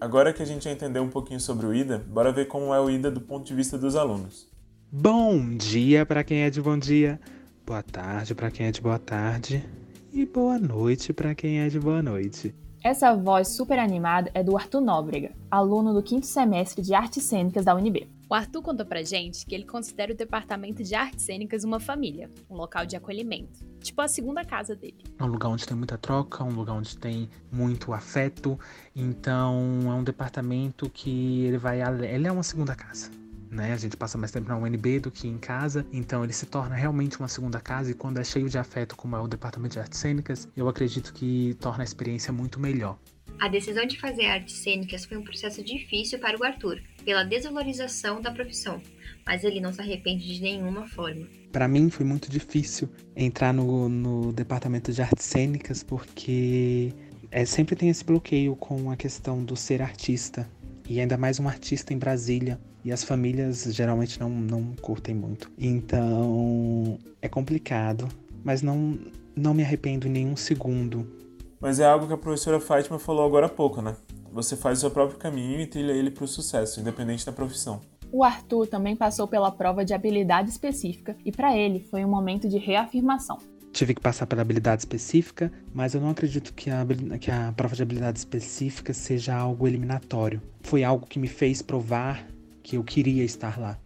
Agora 0.00 0.32
que 0.32 0.42
a 0.42 0.46
gente 0.46 0.64
já 0.64 0.72
entendeu 0.72 1.02
um 1.02 1.10
pouquinho 1.10 1.38
sobre 1.38 1.66
o 1.66 1.74
IDA, 1.74 2.02
bora 2.08 2.32
ver 2.32 2.46
como 2.46 2.72
é 2.72 2.80
o 2.80 2.88
IDA 2.88 3.10
do 3.10 3.20
ponto 3.20 3.44
de 3.44 3.54
vista 3.54 3.76
dos 3.76 3.94
alunos. 3.94 4.48
Bom 4.90 5.54
dia 5.58 6.06
para 6.06 6.24
quem 6.24 6.38
é 6.38 6.48
de 6.48 6.62
bom 6.62 6.78
dia, 6.78 7.20
boa 7.66 7.82
tarde 7.82 8.34
para 8.34 8.50
quem 8.50 8.66
é 8.66 8.72
de 8.72 8.80
boa 8.80 8.98
tarde 8.98 9.62
e 10.10 10.24
boa 10.24 10.58
noite 10.58 11.12
para 11.12 11.34
quem 11.34 11.60
é 11.60 11.68
de 11.68 11.78
boa 11.78 12.02
noite. 12.02 12.54
Essa 12.82 13.14
voz 13.14 13.48
super 13.48 13.78
animada 13.78 14.30
é 14.32 14.42
do 14.42 14.56
Arthur 14.56 14.80
Nóbrega, 14.80 15.32
aluno 15.50 15.92
do 15.92 16.02
quinto 16.02 16.24
semestre 16.24 16.80
de 16.80 16.94
Artes 16.94 17.24
Cênicas 17.24 17.66
da 17.66 17.76
UNB. 17.76 18.08
O 18.30 18.34
Arthur 18.34 18.62
contou 18.62 18.86
pra 18.86 19.02
gente 19.02 19.44
que 19.44 19.52
ele 19.52 19.64
considera 19.64 20.12
o 20.12 20.16
departamento 20.16 20.84
de 20.84 20.94
artes 20.94 21.24
cênicas 21.24 21.64
uma 21.64 21.80
família, 21.80 22.30
um 22.48 22.54
local 22.54 22.86
de 22.86 22.94
acolhimento, 22.94 23.58
tipo 23.80 24.00
a 24.00 24.06
segunda 24.06 24.44
casa 24.44 24.76
dele. 24.76 25.02
É 25.18 25.24
um 25.24 25.26
lugar 25.26 25.48
onde 25.48 25.66
tem 25.66 25.76
muita 25.76 25.98
troca, 25.98 26.44
um 26.44 26.52
lugar 26.52 26.74
onde 26.74 26.96
tem 26.96 27.28
muito 27.50 27.92
afeto, 27.92 28.56
então 28.94 29.80
é 29.84 29.94
um 29.94 30.04
departamento 30.04 30.88
que 30.88 31.42
ele 31.46 31.58
vai, 31.58 31.80
ele 31.82 32.28
é 32.28 32.30
uma 32.30 32.44
segunda 32.44 32.72
casa. 32.76 33.10
Né? 33.50 33.72
A 33.72 33.76
gente 33.76 33.96
passa 33.96 34.16
mais 34.16 34.30
tempo 34.30 34.48
na 34.48 34.56
UNB 34.56 35.00
do 35.00 35.10
que 35.10 35.26
em 35.26 35.36
casa, 35.36 35.84
então 35.92 36.22
ele 36.22 36.32
se 36.32 36.46
torna 36.46 36.76
realmente 36.76 37.18
uma 37.18 37.26
segunda 37.26 37.58
casa 37.58 37.90
e 37.90 37.94
quando 37.94 38.18
é 38.18 38.22
cheio 38.22 38.48
de 38.48 38.56
afeto, 38.56 38.94
como 38.94 39.16
é 39.16 39.20
o 39.20 39.26
departamento 39.26 39.72
de 39.72 39.80
artes 39.80 39.98
cênicas, 39.98 40.48
eu 40.56 40.68
acredito 40.68 41.12
que 41.12 41.56
torna 41.58 41.82
a 41.82 41.84
experiência 41.84 42.32
muito 42.32 42.60
melhor. 42.60 42.96
A 43.40 43.48
decisão 43.48 43.86
de 43.86 43.98
fazer 43.98 44.26
artes 44.26 44.54
cênicas 44.56 45.06
foi 45.06 45.16
um 45.16 45.22
processo 45.22 45.64
difícil 45.64 46.18
para 46.18 46.38
o 46.38 46.44
Arthur, 46.44 46.82
pela 47.06 47.24
desvalorização 47.24 48.20
da 48.20 48.30
profissão, 48.30 48.82
mas 49.24 49.44
ele 49.44 49.60
não 49.60 49.72
se 49.72 49.80
arrepende 49.80 50.34
de 50.34 50.42
nenhuma 50.42 50.86
forma. 50.86 51.26
Para 51.50 51.66
mim 51.66 51.88
foi 51.88 52.04
muito 52.04 52.30
difícil 52.30 52.86
entrar 53.16 53.54
no, 53.54 53.88
no 53.88 54.30
departamento 54.30 54.92
de 54.92 55.00
artes 55.00 55.24
cênicas 55.24 55.82
porque 55.82 56.92
é, 57.30 57.46
sempre 57.46 57.74
tem 57.74 57.88
esse 57.88 58.04
bloqueio 58.04 58.54
com 58.56 58.90
a 58.90 58.96
questão 58.96 59.42
do 59.42 59.56
ser 59.56 59.80
artista 59.80 60.46
e 60.86 61.00
ainda 61.00 61.16
mais 61.16 61.40
um 61.40 61.48
artista 61.48 61.94
em 61.94 61.98
Brasília. 61.98 62.60
E 62.84 62.92
as 62.92 63.02
famílias 63.02 63.64
geralmente 63.74 64.20
não, 64.20 64.28
não 64.28 64.74
curtem 64.82 65.14
muito. 65.14 65.50
Então 65.58 66.98
é 67.22 67.28
complicado, 67.28 68.06
mas 68.44 68.60
não, 68.60 68.98
não 69.34 69.54
me 69.54 69.62
arrependo 69.62 70.06
em 70.06 70.10
nenhum 70.10 70.36
segundo 70.36 71.19
mas 71.60 71.78
é 71.78 71.86
algo 71.86 72.06
que 72.06 72.12
a 72.12 72.16
professora 72.16 72.58
Fátima 72.58 72.98
falou 72.98 73.24
agora 73.24 73.46
há 73.46 73.48
pouco, 73.48 73.82
né? 73.82 73.94
Você 74.32 74.56
faz 74.56 74.78
o 74.78 74.80
seu 74.82 74.90
próprio 74.90 75.18
caminho 75.18 75.60
e 75.60 75.66
trilha 75.66 75.92
ele 75.92 76.10
para 76.10 76.24
o 76.24 76.28
sucesso, 76.28 76.80
independente 76.80 77.26
da 77.26 77.32
profissão. 77.32 77.80
O 78.12 78.24
Arthur 78.24 78.66
também 78.66 78.96
passou 78.96 79.28
pela 79.28 79.50
prova 79.50 79.84
de 79.84 79.92
habilidade 79.92 80.50
específica 80.50 81.16
e 81.24 81.30
para 81.30 81.56
ele 81.56 81.80
foi 81.80 82.04
um 82.04 82.08
momento 82.08 82.48
de 82.48 82.58
reafirmação. 82.58 83.38
Tive 83.72 83.94
que 83.94 84.00
passar 84.00 84.26
pela 84.26 84.42
habilidade 84.42 84.82
específica, 84.82 85.52
mas 85.72 85.94
eu 85.94 86.00
não 86.00 86.10
acredito 86.10 86.52
que 86.52 86.70
a, 86.70 86.84
que 87.20 87.30
a 87.30 87.52
prova 87.56 87.76
de 87.76 87.82
habilidade 87.82 88.18
específica 88.18 88.92
seja 88.92 89.36
algo 89.36 89.66
eliminatório. 89.66 90.42
Foi 90.62 90.82
algo 90.82 91.06
que 91.06 91.20
me 91.20 91.28
fez 91.28 91.62
provar 91.62 92.26
que 92.64 92.76
eu 92.76 92.82
queria 92.82 93.22
estar 93.22 93.60
lá, 93.60 93.78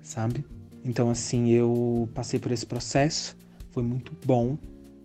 sabe? 0.00 0.44
Então, 0.84 1.10
assim, 1.10 1.50
eu 1.50 2.08
passei 2.14 2.38
por 2.38 2.52
esse 2.52 2.66
processo, 2.66 3.36
foi 3.70 3.82
muito 3.82 4.12
bom, 4.24 4.56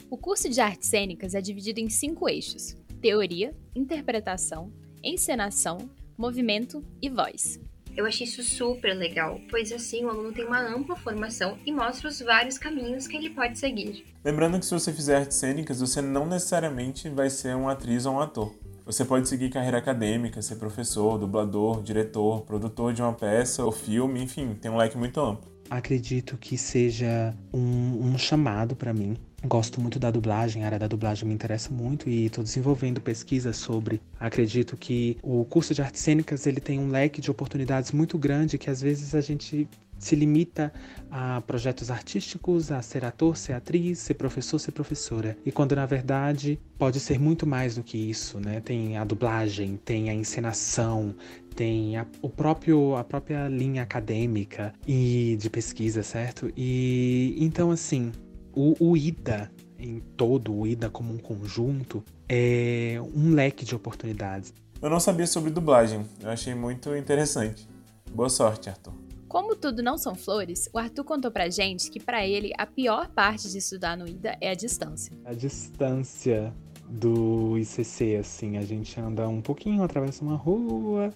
o 0.10 0.18
curso 0.18 0.50
de 0.50 0.62
artes 0.62 0.90
cênicas 0.90 1.36
é 1.36 1.42
dividido 1.42 1.80
em 1.80 1.90
cinco 1.90 2.30
eixos: 2.30 2.76
teoria, 3.02 3.54
interpretação, 3.76 4.72
encenação, 5.04 5.78
movimento 6.18 6.84
e 7.02 7.10
voz. 7.10 7.60
Eu 7.96 8.06
achei 8.06 8.28
isso 8.28 8.44
super 8.44 8.94
legal, 8.94 9.42
pois 9.50 9.72
assim 9.72 10.06
o 10.06 10.10
aluno 10.10 10.32
tem 10.32 10.46
uma 10.46 10.62
ampla 10.62 10.96
formação 10.96 11.58
e 11.66 11.72
mostra 11.72 12.08
os 12.08 12.20
vários 12.20 12.58
caminhos 12.58 13.08
que 13.08 13.18
ele 13.18 13.32
pode 13.32 13.58
seguir. 13.58 14.06
Lembrando 14.24 14.60
que 14.60 14.66
se 14.66 14.72
você 14.72 14.94
fizer 14.94 15.18
artes 15.18 15.38
cênicas, 15.38 15.80
você 15.80 16.00
não 16.00 16.28
necessariamente 16.28 17.10
vai 17.10 17.30
ser 17.30 17.56
uma 17.56 17.72
atriz 17.72 18.06
ou 18.06 18.14
um 18.14 18.20
ator. 18.20 18.54
Você 18.86 19.04
pode 19.04 19.28
seguir 19.28 19.50
carreira 19.50 19.80
acadêmica, 19.80 20.42
ser 20.42 20.56
professor, 20.56 21.18
dublador, 21.18 21.82
diretor, 21.82 22.44
produtor 22.44 22.94
de 22.94 23.02
uma 23.02 23.14
peça 23.14 23.66
ou 23.66 23.72
filme, 23.72 24.22
enfim, 24.22 24.54
tem 24.54 24.70
um 24.70 24.78
leque 24.78 24.98
muito 24.98 25.20
amplo. 25.20 25.52
Acredito 25.70 26.38
que 26.38 26.58
seja 26.58 27.36
um, 27.52 28.14
um 28.14 28.18
chamado 28.18 28.76
para 28.76 28.94
mim 28.94 29.18
Gosto 29.46 29.80
muito 29.80 30.00
da 30.00 30.10
dublagem, 30.10 30.64
a 30.64 30.66
área 30.66 30.80
da 30.80 30.88
dublagem 30.88 31.28
me 31.28 31.34
interessa 31.34 31.70
muito 31.70 32.10
e 32.10 32.26
estou 32.26 32.44
desenvolvendo 32.44 33.00
pesquisas 33.00 33.56
sobre. 33.56 34.02
Acredito 34.20 34.76
que 34.76 35.16
o 35.22 35.46
curso 35.46 35.76
de 35.76 35.82
artes 35.82 36.02
cênicas 36.02 36.48
ele 36.48 36.60
tem 36.60 36.80
um 36.80 36.90
leque 36.90 37.22
de 37.22 37.30
oportunidades 37.30 37.92
muito 37.92 38.18
grande 38.18 38.58
que 38.58 38.70
às 38.70 38.82
vezes 38.82 39.14
a 39.14 39.22
gente 39.22 39.70
se 40.00 40.16
limita 40.16 40.74
a 41.10 41.42
projetos 41.42 41.92
artísticos, 41.92 42.72
a 42.72 42.82
ser 42.82 43.06
ator, 43.06 43.38
ser 43.38 43.54
atriz, 43.54 44.00
ser 44.00 44.16
professor, 44.16 44.60
ser 44.60 44.72
professora. 44.72 45.38
E 45.46 45.52
quando 45.52 45.76
na 45.76 45.86
verdade 45.86 46.60
pode 46.78 47.00
ser 47.00 47.20
muito 47.20 47.46
mais 47.46 47.76
do 47.76 47.84
que 47.84 47.98
isso, 47.98 48.40
né? 48.40 48.60
Tem 48.60 48.98
a 48.98 49.04
dublagem, 49.04 49.80
tem 49.86 50.10
a 50.10 50.14
encenação, 50.14 51.16
tem 51.56 51.98
a, 51.98 52.08
o 52.24 52.30
próprio 52.30 52.96
a 52.96 53.04
própria 53.04 53.48
linha 53.48 53.84
acadêmica 53.84 54.74
e 54.88 55.38
de 55.40 55.50
pesquisa, 55.50 56.02
certo? 56.02 56.52
E 56.58 57.36
então 57.40 57.72
assim, 57.72 58.12
o, 58.58 58.76
o 58.80 58.98
IDA 58.98 59.52
em 59.80 60.00
todo 60.00 60.52
o 60.52 60.66
IDA 60.66 60.90
como 60.90 61.14
um 61.14 61.20
conjunto, 61.20 62.04
é 62.28 63.00
um 63.16 63.32
leque 63.36 63.64
de 63.64 63.76
oportunidades. 63.76 64.52
Eu 64.82 64.90
não 64.90 65.00
sabia 65.00 65.28
sobre 65.28 65.52
dublagem, 65.52 66.04
eu 66.20 66.30
achei 66.30 66.56
muito 66.56 66.96
interessante. 66.96 67.68
Boa 68.12 68.30
sorte, 68.30 68.70
Arthur. 68.70 68.94
Como 69.28 69.56
tudo 69.56 69.84
não 69.84 69.98
são 69.98 70.16
flores, 70.16 70.68
o 70.74 70.80
Arthur 70.80 71.04
contou 71.04 71.30
pra 71.30 71.50
gente 71.50 71.92
que 71.92 72.00
para 72.00 72.26
ele 72.26 72.52
a 72.58 72.66
pior 72.66 73.08
parte 73.10 73.52
de 73.52 73.60
estudar 73.60 73.96
no 73.96 74.08
IDA 74.08 74.36
é 74.42 74.50
a 74.50 74.56
distância. 74.56 75.16
A 75.26 75.34
distância 75.34 76.52
do 76.90 77.58
ICC, 77.60 78.16
assim, 78.16 78.58
a 78.58 78.62
gente 78.62 79.00
anda 79.00 79.28
um 79.28 79.42
pouquinho, 79.42 79.84
atravessa 79.84 80.24
uma 80.24 80.36
rua, 80.36 81.14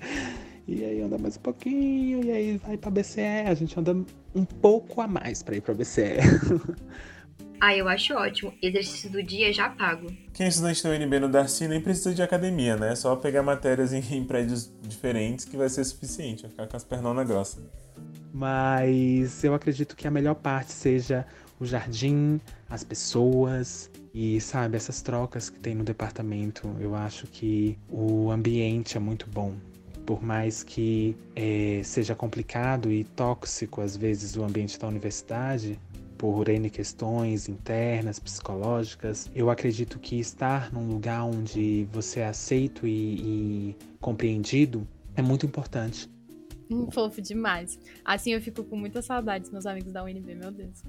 e 0.68 0.84
aí 0.84 1.02
anda 1.02 1.18
mais 1.18 1.38
um 1.38 1.42
pouquinho, 1.42 2.24
e 2.24 2.32
aí 2.32 2.58
vai 2.58 2.78
pra 2.78 2.92
BCE, 2.92 3.22
a 3.48 3.54
gente 3.54 3.80
anda 3.80 3.96
um 4.36 4.46
pouco 4.46 5.02
a 5.02 5.08
mais 5.08 5.42
pra 5.42 5.56
ir 5.56 5.62
pra 5.62 5.74
BCE. 5.74 6.18
Ah, 7.64 7.78
eu 7.78 7.88
acho 7.88 8.16
ótimo. 8.16 8.52
Exercício 8.60 9.08
do 9.08 9.22
dia 9.22 9.54
já 9.54 9.70
pago. 9.70 10.08
Quem 10.34 10.48
é 10.48 10.50
estudante 10.50 10.82
da 10.84 10.90
UNB 10.90 11.20
no 11.20 11.30
Darcy 11.30 11.68
nem 11.68 11.80
precisa 11.80 12.12
de 12.12 12.24
academia, 12.24 12.76
né? 12.76 12.94
É 12.94 12.96
só 12.96 13.16
pegar 13.16 13.44
matérias 13.44 13.94
em, 13.94 14.02
em 14.18 14.24
prédios 14.26 14.74
diferentes 14.82 15.46
que 15.46 15.56
vai 15.56 15.70
ser 15.70 15.84
suficiente, 15.84 16.42
vai 16.42 16.50
ficar 16.50 16.66
com 16.66 16.76
as 16.76 16.84
pernonas 16.84 17.28
grossas. 17.28 17.64
Mas 18.34 19.44
eu 19.44 19.54
acredito 19.54 19.96
que 19.96 20.08
a 20.08 20.12
melhor 20.12 20.34
parte 20.34 20.72
seja 20.72 21.24
o 21.60 21.66
jardim, 21.66 22.42
as 22.68 22.84
pessoas 22.84 23.92
e, 24.12 24.42
sabe, 24.42 24.76
essas 24.76 25.04
trocas 25.04 25.48
que 25.48 25.60
tem 25.60 25.76
no 25.76 25.84
departamento. 25.84 26.68
Eu 26.80 26.96
acho 26.96 27.28
que 27.28 27.78
o 27.88 28.32
ambiente 28.32 28.98
é 28.98 29.00
muito 29.00 29.28
bom. 29.30 29.54
Por 30.04 30.24
mais 30.24 30.64
que 30.64 31.16
é, 31.36 31.82
seja 31.84 32.16
complicado 32.16 32.92
e 32.92 33.04
tóxico 33.04 33.82
às 33.82 33.96
vezes 33.96 34.36
o 34.36 34.44
ambiente 34.44 34.80
da 34.80 34.88
universidade, 34.88 35.80
por 36.22 36.48
N 36.48 36.70
questões 36.70 37.50
internas, 37.50 38.20
psicológicas. 38.20 39.28
Eu 39.34 39.50
acredito 39.50 39.98
que 39.98 40.20
estar 40.20 40.72
num 40.72 40.88
lugar 40.88 41.24
onde 41.24 41.88
você 41.92 42.20
é 42.20 42.28
aceito 42.28 42.86
e, 42.86 43.72
e 43.72 43.76
compreendido 44.00 44.88
é 45.16 45.22
muito 45.24 45.48
importante. 45.48 46.08
Hum, 46.70 46.86
fofo 46.94 47.20
demais. 47.24 47.80
Assim 48.06 48.34
eu 48.34 48.40
fico 48.40 48.64
com 48.64 48.78
muita 48.78 49.02
saudade 49.02 49.46
dos 49.46 49.52
meus 49.52 49.66
amigos 49.66 49.92
da 49.92 50.04
UNB, 50.04 50.36
meu 50.36 50.52
Deus. 50.52 50.84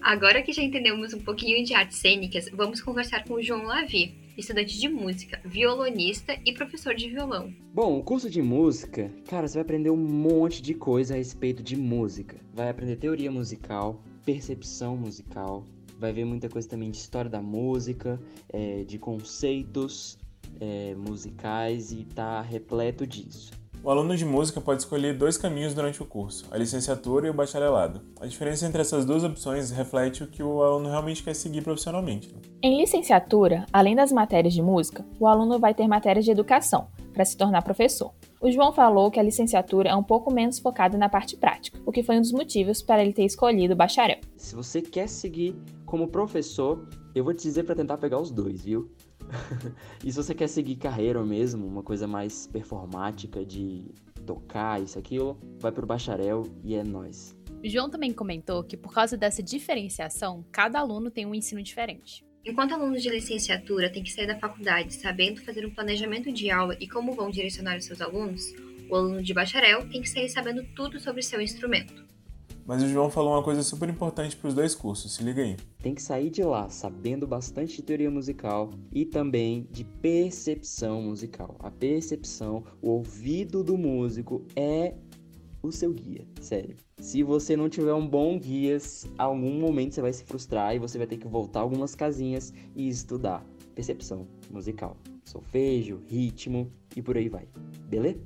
Agora 0.00 0.40
que 0.40 0.52
já 0.52 0.62
entendemos 0.62 1.12
um 1.14 1.20
pouquinho 1.20 1.64
de 1.64 1.74
artes 1.74 1.98
cênicas, 1.98 2.48
vamos 2.52 2.80
conversar 2.80 3.24
com 3.24 3.34
o 3.34 3.42
João 3.42 3.64
Lavi, 3.64 4.14
estudante 4.36 4.78
de 4.78 4.88
música, 4.88 5.40
violonista 5.44 6.38
e 6.44 6.52
professor 6.52 6.94
de 6.94 7.08
violão. 7.08 7.52
Bom, 7.72 7.98
o 7.98 8.02
curso 8.02 8.28
de 8.28 8.42
música, 8.42 9.10
cara, 9.28 9.46
você 9.46 9.54
vai 9.54 9.62
aprender 9.62 9.90
um 9.90 9.96
monte 9.96 10.60
de 10.62 10.74
coisa 10.74 11.14
a 11.14 11.16
respeito 11.16 11.62
de 11.62 11.76
música. 11.76 12.36
Vai 12.52 12.68
aprender 12.68 12.96
teoria 12.96 13.30
musical, 13.30 14.02
percepção 14.24 14.96
musical, 14.96 15.66
vai 15.98 16.12
ver 16.12 16.24
muita 16.24 16.48
coisa 16.48 16.68
também 16.68 16.90
de 16.90 16.96
história 16.96 17.30
da 17.30 17.40
música, 17.40 18.20
é, 18.52 18.84
de 18.84 18.98
conceitos 18.98 20.18
é, 20.60 20.94
musicais 20.94 21.92
e 21.92 22.04
tá 22.04 22.40
repleto 22.40 23.06
disso. 23.06 23.63
O 23.84 23.90
aluno 23.90 24.16
de 24.16 24.24
música 24.24 24.62
pode 24.62 24.80
escolher 24.80 25.12
dois 25.12 25.36
caminhos 25.36 25.74
durante 25.74 26.02
o 26.02 26.06
curso, 26.06 26.46
a 26.50 26.56
licenciatura 26.56 27.26
e 27.26 27.30
o 27.30 27.34
bacharelado. 27.34 28.00
A 28.18 28.26
diferença 28.26 28.66
entre 28.66 28.80
essas 28.80 29.04
duas 29.04 29.22
opções 29.22 29.70
reflete 29.70 30.24
o 30.24 30.26
que 30.26 30.42
o 30.42 30.62
aluno 30.62 30.88
realmente 30.88 31.22
quer 31.22 31.34
seguir 31.34 31.60
profissionalmente. 31.60 32.32
Né? 32.32 32.40
Em 32.62 32.80
licenciatura, 32.80 33.66
além 33.70 33.94
das 33.94 34.10
matérias 34.10 34.54
de 34.54 34.62
música, 34.62 35.04
o 35.20 35.26
aluno 35.26 35.58
vai 35.58 35.74
ter 35.74 35.86
matérias 35.86 36.24
de 36.24 36.30
educação, 36.30 36.88
para 37.12 37.26
se 37.26 37.36
tornar 37.36 37.60
professor. 37.60 38.14
O 38.40 38.50
João 38.50 38.72
falou 38.72 39.10
que 39.10 39.20
a 39.20 39.22
licenciatura 39.22 39.90
é 39.90 39.94
um 39.94 40.02
pouco 40.02 40.32
menos 40.32 40.58
focada 40.58 40.96
na 40.96 41.10
parte 41.10 41.36
prática, 41.36 41.78
o 41.84 41.92
que 41.92 42.02
foi 42.02 42.16
um 42.16 42.22
dos 42.22 42.32
motivos 42.32 42.80
para 42.80 43.02
ele 43.02 43.12
ter 43.12 43.26
escolhido 43.26 43.74
o 43.74 43.76
bacharel. 43.76 44.18
Se 44.38 44.54
você 44.54 44.80
quer 44.80 45.10
seguir 45.10 45.54
como 45.84 46.08
professor, 46.08 46.88
eu 47.14 47.22
vou 47.22 47.34
te 47.34 47.42
dizer 47.42 47.64
para 47.64 47.74
tentar 47.74 47.98
pegar 47.98 48.18
os 48.18 48.30
dois, 48.30 48.64
viu? 48.64 48.90
e 50.04 50.10
se 50.10 50.16
você 50.16 50.34
quer 50.34 50.48
seguir 50.48 50.76
carreira 50.76 51.22
mesmo, 51.24 51.66
uma 51.66 51.82
coisa 51.82 52.06
mais 52.06 52.46
performática 52.46 53.44
de 53.44 53.84
tocar 54.24 54.82
isso 54.82 54.98
aquilo, 54.98 55.38
vai 55.58 55.70
pro 55.70 55.86
bacharel 55.86 56.44
e 56.62 56.74
é 56.74 56.82
nós. 56.82 57.36
João 57.62 57.88
também 57.88 58.12
comentou 58.12 58.62
que 58.62 58.76
por 58.76 58.92
causa 58.92 59.16
dessa 59.16 59.42
diferenciação, 59.42 60.44
cada 60.52 60.78
aluno 60.78 61.10
tem 61.10 61.24
um 61.24 61.34
ensino 61.34 61.62
diferente. 61.62 62.24
Enquanto 62.44 62.72
alunos 62.72 63.02
de 63.02 63.08
licenciatura 63.08 63.90
têm 63.90 64.02
que 64.02 64.12
sair 64.12 64.26
da 64.26 64.38
faculdade 64.38 64.92
sabendo 64.94 65.40
fazer 65.40 65.64
um 65.64 65.70
planejamento 65.70 66.30
de 66.30 66.50
aula 66.50 66.76
e 66.78 66.86
como 66.86 67.14
vão 67.14 67.30
direcionar 67.30 67.78
os 67.78 67.86
seus 67.86 68.02
alunos, 68.02 68.52
o 68.90 68.94
aluno 68.94 69.22
de 69.22 69.32
bacharel 69.32 69.88
tem 69.88 70.02
que 70.02 70.10
sair 70.10 70.28
sabendo 70.28 70.62
tudo 70.74 71.00
sobre 71.00 71.22
seu 71.22 71.40
instrumento. 71.40 72.03
Mas 72.66 72.82
o 72.82 72.88
João 72.88 73.10
falou 73.10 73.32
uma 73.34 73.42
coisa 73.42 73.62
super 73.62 73.88
importante 73.90 74.36
para 74.36 74.48
os 74.48 74.54
dois 74.54 74.74
cursos, 74.74 75.12
se 75.12 75.22
liga 75.22 75.42
aí. 75.42 75.56
Tem 75.82 75.94
que 75.94 76.02
sair 76.02 76.30
de 76.30 76.42
lá 76.42 76.68
sabendo 76.70 77.26
bastante 77.26 77.76
de 77.76 77.82
teoria 77.82 78.10
musical 78.10 78.70
e 78.90 79.04
também 79.04 79.68
de 79.70 79.84
percepção 79.84 81.02
musical. 81.02 81.56
A 81.58 81.70
percepção, 81.70 82.64
o 82.80 82.90
ouvido 82.90 83.62
do 83.62 83.76
músico 83.76 84.46
é 84.56 84.94
o 85.62 85.70
seu 85.70 85.92
guia, 85.92 86.26
sério. 86.40 86.76
Se 86.98 87.22
você 87.22 87.54
não 87.54 87.68
tiver 87.68 87.92
um 87.92 88.06
bom 88.06 88.38
guia, 88.38 88.78
algum 89.18 89.60
momento 89.60 89.94
você 89.94 90.00
vai 90.00 90.12
se 90.12 90.24
frustrar 90.24 90.74
e 90.74 90.78
você 90.78 90.96
vai 90.96 91.06
ter 91.06 91.18
que 91.18 91.28
voltar 91.28 91.60
algumas 91.60 91.94
casinhas 91.94 92.52
e 92.74 92.88
estudar 92.88 93.44
percepção 93.74 94.26
musical, 94.50 94.96
solfejo, 95.24 96.00
ritmo 96.06 96.70
e 96.96 97.02
por 97.02 97.16
aí 97.16 97.28
vai. 97.28 97.46
Beleza? 97.88 98.20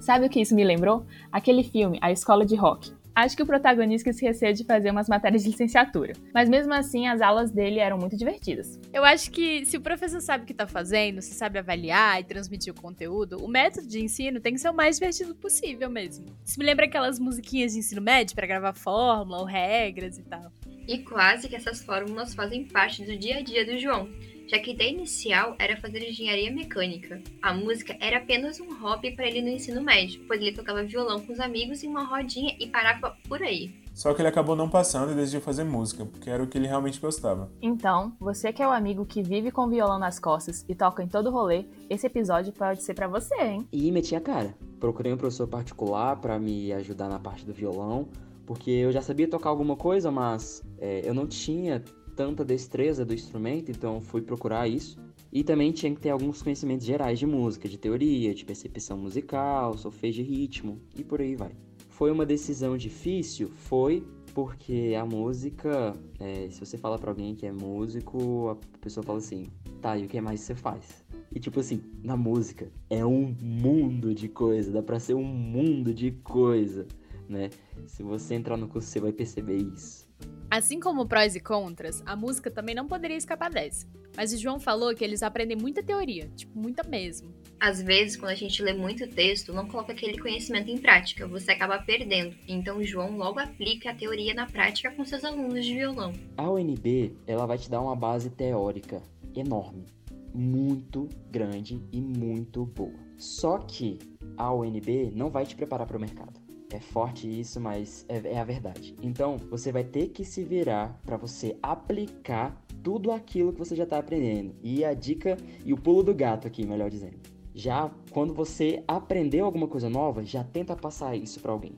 Sabe 0.00 0.26
o 0.26 0.30
que 0.30 0.40
isso 0.40 0.54
me 0.54 0.64
lembrou? 0.64 1.06
Aquele 1.30 1.62
filme, 1.62 1.98
A 2.02 2.10
Escola 2.10 2.44
de 2.44 2.56
Rock. 2.56 2.99
Acho 3.20 3.36
que 3.36 3.42
o 3.42 3.46
protagonista 3.46 4.08
esqueceu 4.08 4.50
de 4.54 4.64
fazer 4.64 4.90
umas 4.90 5.06
matérias 5.06 5.42
de 5.42 5.50
licenciatura, 5.50 6.14
mas 6.32 6.48
mesmo 6.48 6.72
assim 6.72 7.06
as 7.06 7.20
aulas 7.20 7.50
dele 7.50 7.78
eram 7.78 7.98
muito 7.98 8.16
divertidas. 8.16 8.80
Eu 8.94 9.04
acho 9.04 9.30
que 9.30 9.66
se 9.66 9.76
o 9.76 9.80
professor 9.82 10.22
sabe 10.22 10.44
o 10.44 10.46
que 10.46 10.52
está 10.52 10.66
fazendo, 10.66 11.20
se 11.20 11.34
sabe 11.34 11.58
avaliar 11.58 12.18
e 12.18 12.24
transmitir 12.24 12.72
o 12.72 12.80
conteúdo, 12.80 13.36
o 13.44 13.46
método 13.46 13.86
de 13.86 14.02
ensino 14.02 14.40
tem 14.40 14.54
que 14.54 14.58
ser 14.58 14.70
o 14.70 14.74
mais 14.74 14.96
divertido 14.96 15.34
possível 15.34 15.90
mesmo. 15.90 16.24
Isso 16.42 16.58
me 16.58 16.64
lembra 16.64 16.86
aquelas 16.86 17.18
musiquinhas 17.18 17.74
de 17.74 17.80
ensino 17.80 18.00
médio 18.00 18.34
para 18.34 18.46
gravar 18.46 18.72
fórmula 18.72 19.40
ou 19.40 19.44
regras 19.44 20.16
e 20.16 20.22
tal. 20.22 20.50
E 20.88 20.96
quase 21.00 21.46
que 21.46 21.54
essas 21.54 21.82
fórmulas 21.82 22.34
fazem 22.34 22.64
parte 22.64 23.04
do 23.04 23.14
dia 23.18 23.36
a 23.36 23.42
dia 23.42 23.66
do 23.66 23.76
João 23.76 24.08
já 24.50 24.58
que 24.58 24.70
a 24.70 24.74
ideia 24.74 24.90
inicial 24.90 25.54
era 25.60 25.76
fazer 25.76 26.02
engenharia 26.02 26.50
mecânica. 26.50 27.22
A 27.40 27.54
música 27.54 27.96
era 28.00 28.18
apenas 28.18 28.58
um 28.58 28.80
hobby 28.80 29.12
para 29.12 29.28
ele 29.28 29.42
no 29.42 29.48
ensino 29.48 29.80
médio, 29.80 30.22
pois 30.26 30.40
ele 30.40 30.50
tocava 30.50 30.82
violão 30.82 31.20
com 31.20 31.32
os 31.32 31.38
amigos 31.38 31.84
em 31.84 31.88
uma 31.88 32.02
rodinha 32.02 32.56
e 32.58 32.66
parava 32.66 33.16
por 33.28 33.40
aí. 33.40 33.72
Só 33.94 34.12
que 34.12 34.20
ele 34.20 34.28
acabou 34.28 34.56
não 34.56 34.68
passando 34.68 35.12
e 35.12 35.14
decidiu 35.14 35.40
fazer 35.40 35.62
música, 35.62 36.04
porque 36.04 36.28
era 36.28 36.42
o 36.42 36.48
que 36.48 36.58
ele 36.58 36.66
realmente 36.66 36.98
gostava. 36.98 37.48
Então, 37.62 38.12
você 38.18 38.52
que 38.52 38.62
é 38.62 38.66
o 38.66 38.72
amigo 38.72 39.06
que 39.06 39.22
vive 39.22 39.52
com 39.52 39.68
violão 39.68 40.00
nas 40.00 40.18
costas 40.18 40.64
e 40.68 40.74
toca 40.74 41.00
em 41.02 41.08
todo 41.08 41.30
rolê, 41.30 41.66
esse 41.88 42.06
episódio 42.06 42.52
pode 42.52 42.82
ser 42.82 42.94
para 42.94 43.06
você, 43.06 43.34
hein? 43.40 43.68
E 43.72 43.92
meti 43.92 44.16
a 44.16 44.20
cara. 44.20 44.54
Procurei 44.80 45.12
um 45.12 45.16
professor 45.16 45.46
particular 45.46 46.16
para 46.16 46.38
me 46.40 46.72
ajudar 46.72 47.08
na 47.08 47.20
parte 47.20 47.44
do 47.44 47.52
violão, 47.52 48.08
porque 48.46 48.70
eu 48.70 48.90
já 48.90 49.00
sabia 49.00 49.28
tocar 49.28 49.50
alguma 49.50 49.76
coisa, 49.76 50.10
mas 50.10 50.60
é, 50.78 51.02
eu 51.04 51.14
não 51.14 51.26
tinha 51.26 51.84
tanta 52.10 52.44
destreza 52.44 53.04
do 53.04 53.14
instrumento, 53.14 53.70
então 53.70 54.00
fui 54.00 54.20
procurar 54.20 54.68
isso. 54.68 54.98
E 55.32 55.44
também 55.44 55.70
tinha 55.70 55.94
que 55.94 56.00
ter 56.00 56.10
alguns 56.10 56.42
conhecimentos 56.42 56.84
gerais 56.84 57.18
de 57.18 57.26
música, 57.26 57.68
de 57.68 57.78
teoria, 57.78 58.34
de 58.34 58.44
percepção 58.44 58.98
musical, 58.98 59.78
solfejo 59.78 60.22
de 60.22 60.28
ritmo 60.28 60.80
e 60.96 61.04
por 61.04 61.20
aí 61.20 61.36
vai. 61.36 61.52
Foi 61.88 62.10
uma 62.10 62.26
decisão 62.26 62.76
difícil? 62.76 63.48
Foi, 63.48 64.02
porque 64.34 64.96
a 64.98 65.04
música, 65.04 65.94
é, 66.18 66.48
se 66.50 66.58
você 66.58 66.76
fala 66.76 66.98
para 66.98 67.10
alguém 67.10 67.34
que 67.34 67.46
é 67.46 67.52
músico, 67.52 68.48
a 68.48 68.78
pessoa 68.78 69.04
fala 69.04 69.18
assim: 69.18 69.46
tá, 69.80 69.96
e 69.96 70.04
o 70.04 70.08
que 70.08 70.20
mais 70.20 70.40
você 70.40 70.54
faz? 70.54 71.04
E 71.32 71.38
tipo 71.38 71.60
assim, 71.60 71.80
na 72.02 72.16
música 72.16 72.72
é 72.88 73.04
um 73.04 73.36
mundo 73.40 74.12
de 74.12 74.28
coisa, 74.28 74.72
dá 74.72 74.82
pra 74.82 74.98
ser 74.98 75.14
um 75.14 75.22
mundo 75.24 75.94
de 75.94 76.10
coisa, 76.10 76.86
né? 77.28 77.50
Se 77.86 78.02
você 78.02 78.34
entrar 78.34 78.56
no 78.56 78.66
curso, 78.66 78.88
você 78.88 78.98
vai 78.98 79.12
perceber 79.12 79.58
isso. 79.58 80.09
Assim 80.50 80.80
como 80.80 81.06
prós 81.06 81.36
e 81.36 81.40
contras, 81.40 82.02
a 82.04 82.16
música 82.16 82.50
também 82.50 82.74
não 82.74 82.88
poderia 82.88 83.16
escapar 83.16 83.50
dessa. 83.50 83.86
Mas 84.16 84.32
o 84.32 84.38
João 84.38 84.58
falou 84.58 84.92
que 84.94 85.04
eles 85.04 85.22
aprendem 85.22 85.56
muita 85.56 85.82
teoria, 85.82 86.28
tipo, 86.34 86.58
muita 86.58 86.82
mesmo. 86.82 87.32
Às 87.60 87.80
vezes, 87.80 88.16
quando 88.16 88.32
a 88.32 88.34
gente 88.34 88.62
lê 88.62 88.72
muito 88.72 89.06
texto, 89.06 89.52
não 89.52 89.68
coloca 89.68 89.92
aquele 89.92 90.18
conhecimento 90.18 90.70
em 90.70 90.78
prática, 90.78 91.28
você 91.28 91.52
acaba 91.52 91.78
perdendo. 91.78 92.34
Então 92.48 92.78
o 92.78 92.84
João 92.84 93.16
logo 93.16 93.38
aplica 93.38 93.90
a 93.90 93.94
teoria 93.94 94.34
na 94.34 94.46
prática 94.46 94.90
com 94.90 95.04
seus 95.04 95.24
alunos 95.24 95.64
de 95.64 95.74
violão. 95.74 96.12
A 96.36 96.50
UNB, 96.50 97.14
ela 97.26 97.46
vai 97.46 97.58
te 97.58 97.70
dar 97.70 97.80
uma 97.80 97.94
base 97.94 98.30
teórica 98.30 99.02
enorme, 99.36 99.86
muito 100.34 101.08
grande 101.30 101.80
e 101.92 102.00
muito 102.00 102.64
boa. 102.64 102.98
Só 103.18 103.58
que 103.58 103.98
a 104.36 104.52
UNB 104.52 105.12
não 105.14 105.30
vai 105.30 105.44
te 105.44 105.54
preparar 105.54 105.86
para 105.86 105.98
o 105.98 106.00
mercado. 106.00 106.39
É 106.72 106.78
forte 106.78 107.26
isso, 107.28 107.60
mas 107.60 108.04
é, 108.08 108.34
é 108.34 108.38
a 108.38 108.44
verdade. 108.44 108.94
Então, 109.02 109.36
você 109.36 109.72
vai 109.72 109.82
ter 109.82 110.08
que 110.08 110.24
se 110.24 110.44
virar 110.44 111.00
para 111.04 111.16
você 111.16 111.56
aplicar 111.62 112.64
tudo 112.82 113.10
aquilo 113.10 113.52
que 113.52 113.58
você 113.58 113.74
já 113.74 113.84
está 113.84 113.98
aprendendo. 113.98 114.54
E 114.62 114.84
a 114.84 114.94
dica 114.94 115.36
e 115.64 115.72
o 115.72 115.76
pulo 115.76 116.02
do 116.02 116.14
gato 116.14 116.46
aqui, 116.46 116.66
melhor 116.66 116.88
dizendo. 116.88 117.18
Já 117.54 117.90
quando 118.10 118.32
você 118.32 118.82
aprendeu 118.86 119.44
alguma 119.44 119.66
coisa 119.66 119.90
nova, 119.90 120.24
já 120.24 120.44
tenta 120.44 120.76
passar 120.76 121.16
isso 121.16 121.40
para 121.40 121.52
alguém. 121.52 121.74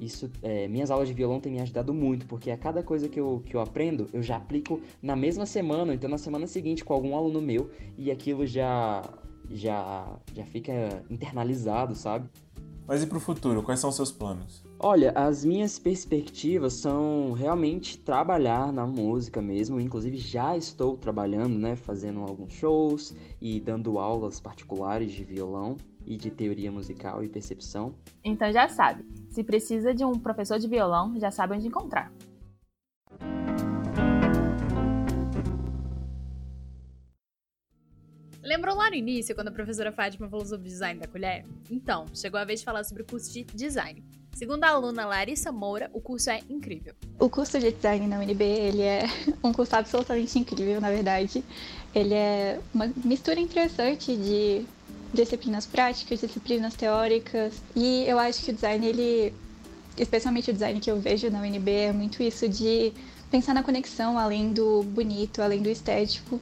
Isso, 0.00 0.28
é, 0.42 0.66
minhas 0.66 0.90
aulas 0.90 1.06
de 1.06 1.14
violão 1.14 1.38
têm 1.38 1.52
me 1.52 1.60
ajudado 1.60 1.94
muito, 1.94 2.26
porque 2.26 2.50
a 2.50 2.56
cada 2.56 2.82
coisa 2.82 3.08
que 3.08 3.20
eu, 3.20 3.40
que 3.46 3.54
eu 3.54 3.60
aprendo, 3.60 4.08
eu 4.12 4.20
já 4.20 4.36
aplico 4.36 4.80
na 5.00 5.14
mesma 5.14 5.46
semana, 5.46 5.94
então 5.94 6.10
na 6.10 6.18
semana 6.18 6.48
seguinte 6.48 6.84
com 6.84 6.92
algum 6.92 7.16
aluno 7.16 7.40
meu, 7.40 7.70
e 7.96 8.10
aquilo 8.10 8.44
já 8.44 9.02
já 9.48 10.18
já 10.34 10.44
fica 10.44 11.04
internalizado, 11.08 11.94
sabe? 11.94 12.28
Mas 12.86 13.02
e 13.02 13.06
para 13.06 13.16
o 13.16 13.20
futuro, 13.20 13.62
quais 13.62 13.80
são 13.80 13.90
os 13.90 13.96
seus 13.96 14.10
planos? 14.10 14.64
Olha, 14.78 15.12
as 15.12 15.44
minhas 15.44 15.78
perspectivas 15.78 16.74
são 16.74 17.32
realmente 17.32 17.96
trabalhar 17.98 18.72
na 18.72 18.86
música 18.86 19.40
mesmo. 19.40 19.80
Inclusive, 19.80 20.16
já 20.16 20.56
estou 20.56 20.96
trabalhando, 20.96 21.56
né? 21.58 21.76
Fazendo 21.76 22.20
alguns 22.20 22.52
shows 22.52 23.14
e 23.40 23.60
dando 23.60 23.98
aulas 23.98 24.40
particulares 24.40 25.12
de 25.12 25.24
violão 25.24 25.76
e 26.04 26.16
de 26.16 26.30
teoria 26.30 26.72
musical 26.72 27.22
e 27.22 27.28
percepção. 27.28 27.94
Então 28.24 28.52
já 28.52 28.68
sabe, 28.68 29.04
se 29.28 29.44
precisa 29.44 29.94
de 29.94 30.04
um 30.04 30.18
professor 30.18 30.58
de 30.58 30.66
violão, 30.66 31.18
já 31.18 31.30
sabe 31.30 31.54
onde 31.54 31.68
encontrar. 31.68 32.12
Lembrou 38.52 38.76
lá 38.76 38.90
no 38.90 38.96
início, 38.96 39.34
quando 39.34 39.48
a 39.48 39.50
professora 39.50 39.90
Fátima 39.90 40.28
falou 40.28 40.44
sobre 40.44 40.68
o 40.68 40.70
design 40.70 41.00
da 41.00 41.06
colher? 41.06 41.42
Então, 41.70 42.04
chegou 42.14 42.38
a 42.38 42.44
vez 42.44 42.60
de 42.60 42.66
falar 42.66 42.84
sobre 42.84 43.02
o 43.02 43.06
curso 43.06 43.32
de 43.32 43.44
design. 43.44 44.04
Segundo 44.34 44.62
a 44.64 44.68
aluna 44.68 45.06
Larissa 45.06 45.50
Moura, 45.50 45.88
o 45.94 46.02
curso 46.02 46.28
é 46.28 46.40
incrível. 46.50 46.92
O 47.18 47.30
curso 47.30 47.58
de 47.58 47.72
design 47.72 48.06
na 48.06 48.18
UNB, 48.18 48.42
ele 48.42 48.82
é 48.82 49.04
um 49.42 49.54
curso 49.54 49.74
absolutamente 49.74 50.38
incrível, 50.38 50.82
na 50.82 50.90
verdade. 50.90 51.42
Ele 51.94 52.12
é 52.12 52.60
uma 52.74 52.92
mistura 53.02 53.40
interessante 53.40 54.14
de 54.14 54.66
disciplinas 55.14 55.64
práticas, 55.64 56.20
disciplinas 56.20 56.74
teóricas. 56.74 57.54
E 57.74 58.04
eu 58.06 58.18
acho 58.18 58.44
que 58.44 58.50
o 58.50 58.54
design, 58.54 58.86
ele, 58.86 59.32
especialmente 59.96 60.50
o 60.50 60.52
design 60.52 60.78
que 60.78 60.90
eu 60.90 61.00
vejo 61.00 61.30
na 61.30 61.40
UNB, 61.40 61.70
é 61.70 61.90
muito 61.90 62.22
isso 62.22 62.46
de 62.46 62.92
pensar 63.30 63.54
na 63.54 63.62
conexão 63.62 64.18
além 64.18 64.52
do 64.52 64.82
bonito, 64.82 65.40
além 65.40 65.62
do 65.62 65.70
estético. 65.70 66.38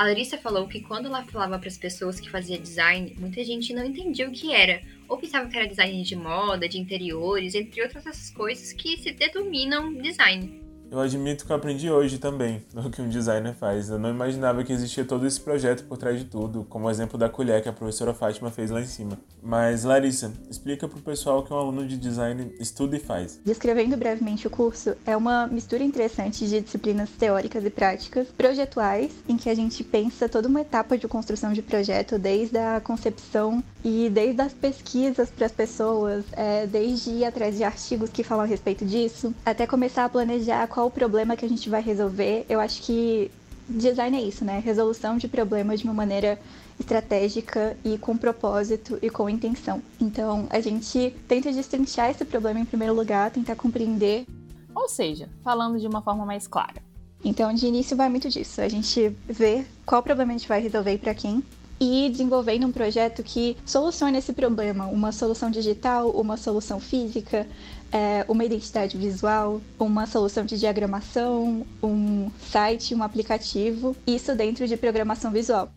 A 0.00 0.04
Larissa 0.04 0.38
falou 0.38 0.66
que 0.66 0.80
quando 0.80 1.08
ela 1.08 1.22
falava 1.26 1.58
para 1.58 1.68
as 1.68 1.76
pessoas 1.76 2.18
que 2.18 2.30
fazia 2.30 2.58
design, 2.58 3.14
muita 3.18 3.44
gente 3.44 3.74
não 3.74 3.84
entendia 3.84 4.26
o 4.26 4.32
que 4.32 4.50
era, 4.50 4.80
ou 5.06 5.18
pensava 5.18 5.46
que 5.46 5.54
era 5.54 5.68
design 5.68 6.02
de 6.02 6.16
moda, 6.16 6.66
de 6.66 6.78
interiores, 6.78 7.54
entre 7.54 7.82
outras 7.82 8.06
essas 8.06 8.30
coisas 8.30 8.72
que 8.72 8.96
se 8.96 9.12
denominam 9.12 9.92
design. 9.92 10.69
Eu 10.90 10.98
admito 10.98 11.46
que 11.46 11.52
eu 11.52 11.56
aprendi 11.56 11.88
hoje 11.88 12.18
também 12.18 12.64
o 12.74 12.90
que 12.90 13.00
um 13.00 13.08
designer 13.08 13.54
faz. 13.54 13.88
Eu 13.88 13.98
não 13.98 14.10
imaginava 14.10 14.64
que 14.64 14.72
existia 14.72 15.04
todo 15.04 15.24
esse 15.24 15.40
projeto 15.40 15.84
por 15.84 15.96
trás 15.96 16.18
de 16.18 16.24
tudo, 16.24 16.66
como 16.68 16.86
o 16.86 16.90
exemplo 16.90 17.16
da 17.16 17.28
colher 17.28 17.62
que 17.62 17.68
a 17.68 17.72
professora 17.72 18.12
Fátima 18.12 18.50
fez 18.50 18.70
lá 18.70 18.80
em 18.80 18.86
cima. 18.86 19.16
Mas, 19.40 19.84
Larissa, 19.84 20.32
explica 20.50 20.88
para 20.88 20.98
o 20.98 21.02
pessoal 21.02 21.44
que 21.44 21.52
um 21.52 21.56
aluno 21.56 21.86
de 21.86 21.96
design 21.96 22.52
estuda 22.58 22.96
e 22.96 23.00
faz. 23.00 23.40
Descrevendo 23.44 23.96
brevemente 23.96 24.46
o 24.46 24.50
curso, 24.50 24.96
é 25.06 25.16
uma 25.16 25.46
mistura 25.46 25.84
interessante 25.84 26.46
de 26.46 26.60
disciplinas 26.60 27.08
teóricas 27.10 27.64
e 27.64 27.70
práticas, 27.70 28.26
projetuais, 28.28 29.12
em 29.28 29.36
que 29.36 29.48
a 29.48 29.54
gente 29.54 29.84
pensa 29.84 30.28
toda 30.28 30.48
uma 30.48 30.62
etapa 30.62 30.98
de 30.98 31.06
construção 31.06 31.52
de 31.52 31.62
projeto, 31.62 32.18
desde 32.18 32.58
a 32.58 32.80
concepção 32.80 33.62
e 33.84 34.10
desde 34.10 34.42
as 34.42 34.52
pesquisas 34.52 35.30
para 35.30 35.46
as 35.46 35.52
pessoas, 35.52 36.24
é, 36.32 36.66
desde 36.66 37.10
ir 37.10 37.24
atrás 37.24 37.56
de 37.56 37.62
artigos 37.62 38.10
que 38.10 38.24
falam 38.24 38.44
a 38.44 38.48
respeito 38.48 38.84
disso, 38.84 39.32
até 39.44 39.66
começar 39.66 40.04
a 40.04 40.08
planejar 40.08 40.66
qual 40.66 40.79
o 40.86 40.90
problema 40.90 41.36
que 41.36 41.44
a 41.44 41.48
gente 41.48 41.68
vai 41.68 41.82
resolver. 41.82 42.44
Eu 42.48 42.60
acho 42.60 42.82
que 42.82 43.30
design 43.68 44.16
é 44.16 44.22
isso, 44.22 44.44
né? 44.44 44.60
Resolução 44.64 45.16
de 45.16 45.28
problemas 45.28 45.80
de 45.80 45.86
uma 45.86 45.94
maneira 45.94 46.38
estratégica 46.78 47.76
e 47.84 47.98
com 47.98 48.16
propósito 48.16 48.98
e 49.02 49.10
com 49.10 49.28
intenção. 49.28 49.82
Então, 50.00 50.46
a 50.50 50.60
gente 50.60 51.14
tenta 51.28 51.52
destrinchar 51.52 52.10
esse 52.10 52.24
problema 52.24 52.58
em 52.58 52.64
primeiro 52.64 52.94
lugar, 52.94 53.30
tentar 53.30 53.54
compreender. 53.54 54.26
Ou 54.74 54.88
seja, 54.88 55.28
falando 55.44 55.78
de 55.78 55.86
uma 55.86 56.00
forma 56.00 56.24
mais 56.24 56.46
clara. 56.46 56.82
Então, 57.24 57.52
de 57.52 57.66
início 57.66 57.96
vai 57.96 58.08
muito 58.08 58.28
disso. 58.28 58.60
A 58.60 58.68
gente 58.68 59.14
vê 59.28 59.64
qual 59.84 60.02
problema 60.02 60.32
a 60.32 60.36
gente 60.38 60.48
vai 60.48 60.60
resolver 60.60 60.94
e 60.94 60.98
para 60.98 61.14
quem, 61.14 61.44
e 61.78 62.08
desenvolvendo 62.10 62.66
um 62.66 62.72
projeto 62.72 63.22
que 63.22 63.56
solucione 63.64 64.18
esse 64.18 64.32
problema, 64.32 64.86
uma 64.86 65.12
solução 65.12 65.50
digital, 65.50 66.10
uma 66.10 66.36
solução 66.36 66.78
física, 66.78 67.46
é, 67.92 68.24
uma 68.28 68.44
identidade 68.44 68.96
visual, 68.96 69.60
uma 69.78 70.06
solução 70.06 70.44
de 70.44 70.58
diagramação, 70.58 71.66
um 71.82 72.30
site, 72.40 72.94
um 72.94 73.02
aplicativo, 73.02 73.96
isso 74.06 74.34
dentro 74.34 74.66
de 74.66 74.76
programação 74.76 75.30
visual. 75.30 75.70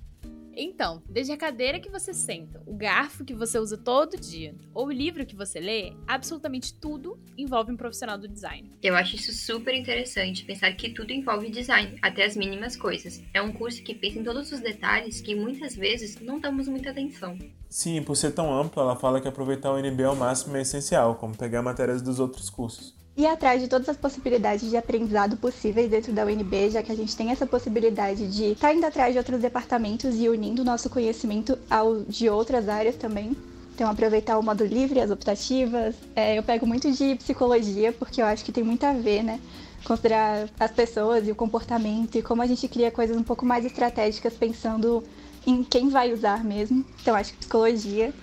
Então, 0.56 1.02
desde 1.10 1.32
a 1.32 1.38
cadeira 1.38 1.80
que 1.80 1.90
você 1.90 2.14
senta, 2.14 2.62
o 2.66 2.76
garfo 2.76 3.26
que 3.26 3.34
você 3.34 3.58
usa 3.58 3.78
todo 3.78 4.20
dia, 4.20 4.56
ou 4.74 4.88
o 4.88 4.92
livro 4.92 5.26
que 5.26 5.36
você 5.36 5.60
lê, 5.60 5.94
absolutamente 6.08 6.74
tudo 6.74 7.18
envolve 7.38 7.72
um 7.72 7.78
profissional 7.78 8.18
do 8.18 8.28
design. 8.28 8.72
Eu 8.82 8.96
acho 8.96 9.16
isso 9.16 9.34
super 9.34 9.74
interessante, 9.74 10.46
pensar 10.46 10.72
que 10.74 10.92
tudo 10.92 11.12
envolve 11.12 11.50
design, 11.50 11.98
até 12.02 12.26
as 12.26 12.36
mínimas 12.36 12.76
coisas. 12.76 13.22
É 13.34 13.42
um 13.42 13.52
curso 13.52 13.84
que 13.84 13.96
pensa 13.96 14.20
em 14.20 14.24
todos 14.24 14.52
os 14.52 14.60
detalhes 14.60 15.22
que 15.22 15.36
muitas 15.36 15.76
vezes 15.76 16.20
não 16.20 16.40
damos 16.40 16.68
muita 16.68 16.92
atenção. 16.92 17.38
Sim, 17.70 18.04
por 18.04 18.16
ser 18.16 18.32
tão 18.32 18.54
amplo, 18.54 18.82
ela 18.82 18.96
fala 18.96 19.20
que 19.20 19.28
aproveitar 19.28 19.72
o 19.72 19.80
NB 19.80 20.04
ao 20.04 20.16
máximo 20.16 20.56
é 20.56 20.62
essencial, 20.62 21.16
como 21.16 21.36
pegar 21.36 21.64
matérias 21.64 22.02
dos 22.02 22.20
outros 22.20 22.50
cursos 22.50 23.03
ir 23.16 23.28
atrás 23.28 23.62
de 23.62 23.68
todas 23.68 23.88
as 23.90 23.98
possibilidades 23.98 24.70
de 24.70 24.76
aprendizado 24.76 25.38
possíveis 25.38 25.90
dentro 25.90 26.12
da 26.12 26.26
UNB, 26.26 26.72
já 26.72 26.82
que 26.82 26.92
a 26.92 26.96
gente 26.96 27.16
tem 27.16 27.30
essa 27.30 27.46
possibilidade 27.46 28.28
de 28.28 28.52
estar 28.52 28.70
tá 28.70 28.74
indo 28.74 28.86
atrás 28.86 29.14
de 29.14 29.20
outros 29.20 29.40
departamentos 29.40 30.16
e 30.16 30.28
unindo 30.28 30.64
o 30.64 30.66
nosso 30.66 30.90
conhecimento 30.90 31.58
ao 31.70 32.02
de 32.02 32.30
outras 32.30 32.68
áreas 32.68 32.96
também. 32.96 33.36
Então, 33.76 33.90
aproveitar 33.90 34.38
o 34.38 34.44
modo 34.44 34.64
livre, 34.64 35.00
as 35.00 35.10
optativas. 35.10 35.96
É, 36.16 36.38
eu 36.38 36.44
pego 36.44 36.66
muito 36.66 36.92
de 36.92 37.16
psicologia, 37.16 37.92
porque 37.92 38.22
eu 38.22 38.26
acho 38.26 38.46
que 38.46 38.52
tem 38.52 38.64
muito 38.64 38.84
a 38.84 38.94
ver, 38.94 39.24
né? 39.24 39.40
Considerar 39.84 40.48
as 40.60 40.72
pessoas 40.72 41.28
e 41.28 41.32
o 41.32 41.36
comportamento 41.36 42.16
e 42.16 42.22
como 42.22 42.42
a 42.42 42.46
gente 42.46 42.68
cria 42.68 42.92
coisas 42.92 43.18
um 43.18 43.24
pouco 43.24 43.46
mais 43.46 43.66
estratégicas 43.66 44.34
pensando 44.34 45.04
em 45.46 45.64
quem 45.64 45.90
vai 45.90 46.14
usar 46.14 46.44
mesmo. 46.44 46.86
Então, 47.02 47.16
acho 47.16 47.32
que 47.32 47.40
psicologia. 47.40 48.14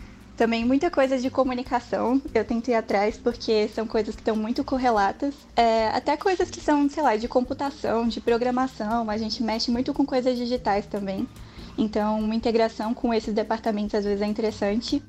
Também 0.41 0.65
muita 0.65 0.91
coisa 0.91 1.19
de 1.19 1.29
comunicação 1.29 2.19
eu 2.33 2.43
tento 2.43 2.69
ir 2.69 2.75
atrás 2.75 3.19
porque 3.19 3.69
são 3.75 3.87
coisas 3.87 4.15
que 4.15 4.23
estão 4.23 4.35
muito 4.35 4.65
correlatas. 4.65 5.35
É, 5.55 5.89
até 5.89 6.17
coisas 6.17 6.51
que 6.51 6.63
são, 6.63 6.89
sei 6.89 7.03
lá, 7.03 7.15
de 7.15 7.29
computação, 7.29 8.09
de 8.09 8.23
programação, 8.23 9.11
a 9.11 9.19
gente 9.19 9.43
mexe 9.43 9.71
muito 9.71 9.93
com 9.93 10.07
coisas 10.07 10.39
digitais 10.39 10.87
também. 10.87 11.29
Então, 11.77 12.19
uma 12.19 12.35
integração 12.35 12.95
com 12.95 13.13
esses 13.13 13.35
departamentos 13.35 13.95
às 13.95 14.07
vezes 14.07 14.23
é 14.23 14.27
interessante. 14.27 15.03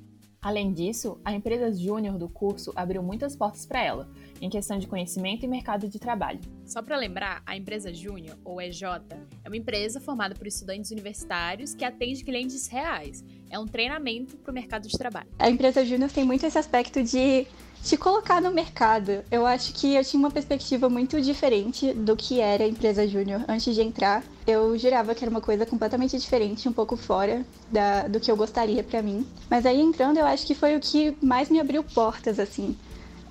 Além 0.43 0.73
disso, 0.73 1.21
a 1.23 1.31
empresa 1.33 1.71
júnior 1.71 2.17
do 2.17 2.27
curso 2.27 2.73
abriu 2.75 3.03
muitas 3.03 3.35
portas 3.35 3.63
para 3.63 3.83
ela, 3.83 4.09
em 4.41 4.49
questão 4.49 4.79
de 4.79 4.87
conhecimento 4.87 5.45
e 5.45 5.47
mercado 5.47 5.87
de 5.87 5.99
trabalho. 5.99 6.39
Só 6.65 6.81
para 6.81 6.97
lembrar, 6.97 7.43
a 7.45 7.55
empresa 7.55 7.93
Júnior, 7.93 8.35
ou 8.43 8.59
EJ, 8.59 8.81
é 9.43 9.47
uma 9.47 9.55
empresa 9.55 10.01
formada 10.01 10.33
por 10.33 10.47
estudantes 10.47 10.89
universitários 10.89 11.75
que 11.75 11.85
atende 11.85 12.23
clientes 12.23 12.65
reais. 12.65 13.23
É 13.51 13.59
um 13.59 13.67
treinamento 13.67 14.35
para 14.35 14.49
o 14.49 14.53
mercado 14.53 14.87
de 14.87 14.97
trabalho. 14.97 15.29
A 15.37 15.47
empresa 15.47 15.85
Júnior 15.85 16.09
tem 16.09 16.23
muito 16.23 16.43
esse 16.43 16.57
aspecto 16.57 17.03
de 17.03 17.45
te 17.83 17.95
colocar 17.95 18.41
no 18.41 18.51
mercado. 18.51 19.23
Eu 19.29 19.45
acho 19.45 19.73
que 19.73 19.93
eu 19.93 20.03
tinha 20.03 20.19
uma 20.19 20.31
perspectiva 20.31 20.89
muito 20.89 21.21
diferente 21.21 21.93
do 21.93 22.15
que 22.15 22.39
era 22.39 22.63
a 22.63 22.67
empresa 22.67 23.07
Júnior 23.07 23.45
antes 23.47 23.75
de 23.75 23.81
entrar. 23.81 24.23
Eu 24.51 24.77
jurava 24.77 25.15
que 25.15 25.23
era 25.23 25.31
uma 25.31 25.41
coisa 25.41 25.65
completamente 25.65 26.17
diferente, 26.17 26.67
um 26.67 26.73
pouco 26.73 26.97
fora 26.97 27.45
da, 27.69 28.07
do 28.07 28.19
que 28.19 28.31
eu 28.31 28.35
gostaria 28.35 28.83
para 28.83 29.01
mim. 29.01 29.25
Mas 29.49 29.65
aí 29.65 29.79
entrando, 29.79 30.17
eu 30.17 30.25
acho 30.25 30.45
que 30.45 30.53
foi 30.53 30.75
o 30.75 30.79
que 30.79 31.15
mais 31.21 31.49
me 31.49 31.59
abriu 31.59 31.83
portas, 31.83 32.39
assim 32.39 32.75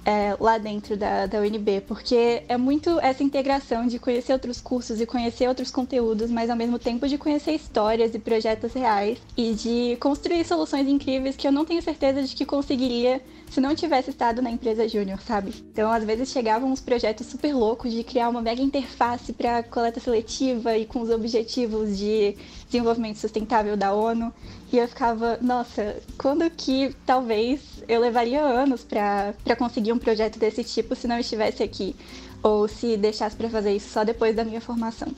é, 0.04 0.37
lá 0.40 0.59
dentro 0.59 0.96
da, 0.96 1.26
da 1.26 1.40
UNB, 1.40 1.83
porque 1.87 2.42
é 2.48 2.56
muito 2.56 2.98
essa 3.00 3.22
integração 3.22 3.87
de 3.87 3.98
conhecer 3.98 4.33
outros 4.33 4.61
cursos 4.61 5.00
e 5.00 5.06
conhecer 5.06 5.48
outros 5.48 5.70
conteúdos, 5.70 6.30
mas 6.30 6.48
ao 6.48 6.56
mesmo 6.56 6.78
tempo 6.78 7.06
de 7.06 7.18
conhecer 7.18 7.52
histórias 7.52 8.14
e 8.14 8.18
projetos 8.18 8.72
reais 8.72 9.18
e 9.37 9.52
de 9.52 9.96
construir 10.00 10.44
soluções 10.44 10.88
incríveis 10.88 11.37
que 11.37 11.46
eu 11.46 11.52
não 11.52 11.64
tenho 11.64 11.83
certeza 11.83 12.22
de 12.22 12.35
que 12.35 12.46
conseguiria 12.46 13.20
se 13.50 13.60
não 13.60 13.74
tivesse 13.74 14.10
estado 14.10 14.40
na 14.40 14.50
empresa 14.50 14.88
júnior, 14.88 15.20
sabe? 15.20 15.52
Então, 15.72 15.90
às 15.90 16.04
vezes 16.04 16.30
chegavam 16.30 16.70
uns 16.70 16.80
projetos 16.80 17.26
super 17.26 17.52
loucos 17.52 17.92
de 17.92 18.04
criar 18.04 18.28
uma 18.28 18.40
mega 18.40 18.62
interface 18.62 19.32
para 19.32 19.62
coleta 19.64 19.98
seletiva 19.98 20.78
e 20.78 20.86
com 20.86 21.00
os 21.00 21.10
objetivos 21.10 21.98
de 21.98 22.36
desenvolvimento 22.66 23.16
sustentável 23.16 23.76
da 23.76 23.92
ONU. 23.92 24.32
E 24.72 24.78
eu 24.78 24.86
ficava, 24.86 25.36
nossa, 25.42 25.96
quando 26.16 26.48
que 26.48 26.94
talvez 27.04 27.60
eu 27.88 28.00
levaria 28.00 28.40
anos 28.40 28.84
para 28.84 29.56
conseguir 29.58 29.92
um 29.92 29.98
projeto 29.98 30.38
desse 30.38 30.62
tipo 30.62 30.94
se 30.94 31.08
não 31.08 31.18
estivesse 31.18 31.60
aqui? 31.60 31.96
Ou 32.42 32.68
se 32.68 32.96
deixasse 32.96 33.34
para 33.34 33.50
fazer 33.50 33.74
isso 33.74 33.90
só 33.90 34.04
depois 34.04 34.34
da 34.34 34.44
minha 34.44 34.60
formação. 34.60 35.08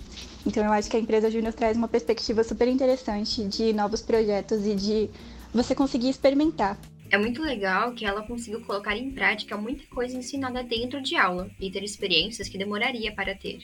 Então 0.46 0.64
eu 0.64 0.72
acho 0.72 0.90
que 0.90 0.96
a 0.96 1.00
empresa 1.00 1.30
Júnior 1.30 1.52
traz 1.52 1.76
uma 1.76 1.86
perspectiva 1.86 2.42
super 2.42 2.66
interessante 2.66 3.44
de 3.44 3.72
novos 3.72 4.00
projetos 4.00 4.66
e 4.66 4.74
de 4.74 5.10
você 5.52 5.74
conseguir 5.74 6.08
experimentar. 6.08 6.78
É 7.12 7.18
muito 7.18 7.42
legal 7.42 7.92
que 7.92 8.06
ela 8.06 8.22
conseguiu 8.22 8.62
colocar 8.62 8.96
em 8.96 9.10
prática 9.10 9.54
muita 9.54 9.84
coisa 9.94 10.16
ensinada 10.16 10.64
dentro 10.64 11.02
de 11.02 11.14
aula 11.14 11.50
e 11.60 11.70
ter 11.70 11.84
experiências 11.84 12.48
que 12.48 12.56
demoraria 12.56 13.14
para 13.14 13.34
ter. 13.34 13.58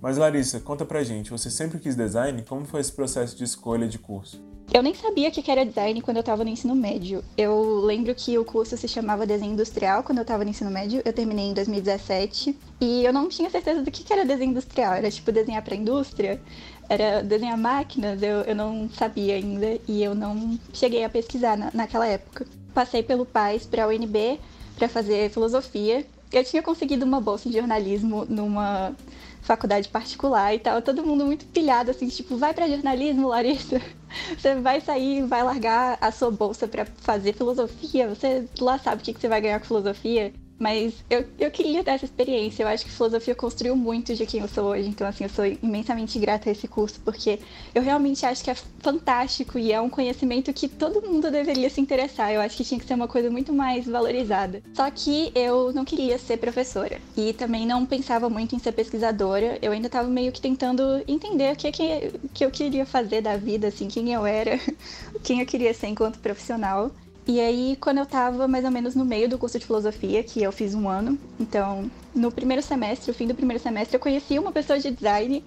Mas 0.00 0.18
Larissa, 0.18 0.58
conta 0.58 0.84
pra 0.84 1.04
gente, 1.04 1.30
você 1.30 1.48
sempre 1.48 1.78
quis 1.78 1.94
design? 1.94 2.42
Como 2.42 2.64
foi 2.64 2.80
esse 2.80 2.90
processo 2.90 3.36
de 3.36 3.44
escolha 3.44 3.86
de 3.86 4.00
curso? 4.00 4.42
Eu 4.74 4.82
nem 4.82 4.94
sabia 4.94 5.28
o 5.28 5.30
que 5.30 5.48
era 5.48 5.64
design 5.64 6.02
quando 6.02 6.16
eu 6.16 6.22
estava 6.22 6.42
no 6.42 6.50
ensino 6.50 6.74
médio. 6.74 7.22
Eu 7.36 7.78
lembro 7.84 8.12
que 8.16 8.36
o 8.36 8.44
curso 8.44 8.76
se 8.76 8.88
chamava 8.88 9.24
Desenho 9.24 9.52
Industrial 9.52 10.02
quando 10.02 10.18
eu 10.18 10.22
estava 10.22 10.42
no 10.42 10.50
ensino 10.50 10.70
médio. 10.70 11.00
Eu 11.04 11.12
terminei 11.12 11.44
em 11.50 11.54
2017 11.54 12.58
e 12.80 13.04
eu 13.04 13.12
não 13.12 13.28
tinha 13.28 13.48
certeza 13.48 13.80
do 13.80 13.92
que 13.92 14.12
era 14.12 14.24
desenho 14.24 14.50
industrial. 14.50 14.94
Era 14.94 15.08
tipo 15.08 15.30
desenhar 15.30 15.62
para 15.62 15.76
indústria, 15.76 16.42
era 16.88 17.22
desenhar 17.22 17.56
máquinas. 17.56 18.20
Eu, 18.20 18.38
eu 18.38 18.56
não 18.56 18.90
sabia 18.90 19.36
ainda 19.36 19.78
e 19.86 20.02
eu 20.02 20.16
não 20.16 20.58
cheguei 20.72 21.04
a 21.04 21.08
pesquisar 21.08 21.56
na, 21.56 21.70
naquela 21.72 22.08
época. 22.08 22.44
Passei 22.74 23.02
pelo 23.02 23.26
PAIS 23.26 23.66
para 23.66 23.84
a 23.84 23.88
UNB 23.88 24.40
para 24.76 24.88
fazer 24.88 25.30
filosofia. 25.30 26.06
Eu 26.32 26.44
tinha 26.44 26.62
conseguido 26.62 27.04
uma 27.04 27.20
bolsa 27.20 27.48
em 27.48 27.52
jornalismo 27.52 28.24
numa 28.28 28.94
faculdade 29.42 29.88
particular 29.88 30.54
e 30.54 30.58
tal, 30.58 30.80
todo 30.80 31.04
mundo 31.04 31.26
muito 31.26 31.44
pilhado, 31.46 31.90
assim, 31.90 32.08
tipo, 32.08 32.36
vai 32.36 32.54
para 32.54 32.68
jornalismo, 32.68 33.28
Larissa. 33.28 33.82
Você 34.38 34.54
vai 34.56 34.80
sair, 34.80 35.26
vai 35.26 35.42
largar 35.42 35.98
a 36.00 36.12
sua 36.12 36.30
bolsa 36.30 36.68
para 36.68 36.84
fazer 36.84 37.32
filosofia, 37.32 38.08
você 38.08 38.46
lá 38.60 38.78
sabe 38.78 39.00
o 39.00 39.04
que, 39.04 39.14
que 39.14 39.20
você 39.20 39.26
vai 39.26 39.40
ganhar 39.40 39.58
com 39.58 39.66
filosofia. 39.66 40.32
Mas 40.62 40.94
eu, 41.10 41.24
eu 41.40 41.50
queria 41.50 41.82
ter 41.82 41.90
essa 41.90 42.04
experiência. 42.04 42.62
Eu 42.62 42.68
acho 42.68 42.84
que 42.84 42.90
filosofia 42.92 43.34
construiu 43.34 43.74
muito 43.74 44.14
de 44.14 44.24
quem 44.24 44.42
eu 44.42 44.46
sou 44.46 44.66
hoje. 44.66 44.88
Então, 44.88 45.04
assim, 45.08 45.24
eu 45.24 45.28
sou 45.28 45.44
imensamente 45.44 46.16
grata 46.20 46.48
a 46.48 46.52
esse 46.52 46.68
curso, 46.68 47.00
porque 47.04 47.40
eu 47.74 47.82
realmente 47.82 48.24
acho 48.24 48.44
que 48.44 48.50
é 48.50 48.54
fantástico 48.54 49.58
e 49.58 49.72
é 49.72 49.80
um 49.80 49.90
conhecimento 49.90 50.52
que 50.52 50.68
todo 50.68 51.02
mundo 51.02 51.32
deveria 51.32 51.68
se 51.68 51.80
interessar. 51.80 52.32
Eu 52.32 52.40
acho 52.40 52.56
que 52.56 52.62
tinha 52.62 52.78
que 52.78 52.86
ser 52.86 52.94
uma 52.94 53.08
coisa 53.08 53.28
muito 53.28 53.52
mais 53.52 53.86
valorizada. 53.86 54.62
Só 54.72 54.88
que 54.88 55.32
eu 55.34 55.72
não 55.72 55.84
queria 55.84 56.16
ser 56.16 56.36
professora. 56.36 57.00
E 57.16 57.32
também 57.32 57.66
não 57.66 57.84
pensava 57.84 58.30
muito 58.30 58.54
em 58.54 58.60
ser 58.60 58.70
pesquisadora. 58.70 59.58
Eu 59.60 59.72
ainda 59.72 59.88
estava 59.88 60.08
meio 60.08 60.30
que 60.30 60.40
tentando 60.40 61.02
entender 61.08 61.54
o 61.54 61.56
que, 61.56 61.72
que, 61.72 62.12
que 62.32 62.44
eu 62.44 62.52
queria 62.52 62.86
fazer 62.86 63.20
da 63.20 63.36
vida, 63.36 63.66
assim, 63.66 63.88
quem 63.88 64.12
eu 64.12 64.24
era, 64.24 64.60
quem 65.24 65.40
eu 65.40 65.46
queria 65.46 65.74
ser 65.74 65.88
enquanto 65.88 66.20
profissional. 66.20 66.92
E 67.26 67.40
aí, 67.40 67.76
quando 67.80 67.98
eu 67.98 68.06
tava 68.06 68.48
mais 68.48 68.64
ou 68.64 68.70
menos 68.70 68.96
no 68.96 69.04
meio 69.04 69.28
do 69.28 69.38
curso 69.38 69.58
de 69.58 69.64
filosofia, 69.64 70.24
que 70.24 70.42
eu 70.42 70.50
fiz 70.50 70.74
um 70.74 70.88
ano, 70.88 71.16
então, 71.38 71.88
no 72.14 72.32
primeiro 72.32 72.62
semestre, 72.62 73.10
o 73.10 73.14
fim 73.14 73.28
do 73.28 73.34
primeiro 73.34 73.62
semestre, 73.62 73.96
eu 73.96 74.00
conheci 74.00 74.38
uma 74.38 74.50
pessoa 74.50 74.78
de 74.78 74.90
design 74.90 75.44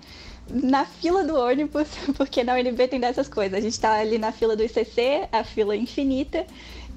na 0.49 0.85
fila 0.85 1.23
do 1.23 1.35
ônibus, 1.35 1.88
porque 2.15 2.43
na 2.43 2.53
UNB 2.53 2.88
tem 2.88 2.99
dessas 2.99 3.27
coisas. 3.27 3.57
A 3.57 3.61
gente 3.61 3.77
tá 3.79 3.93
ali 3.93 4.17
na 4.17 4.31
fila 4.31 4.55
do 4.55 4.63
ICC, 4.63 5.27
a 5.31 5.43
fila 5.43 5.75
infinita. 5.75 6.45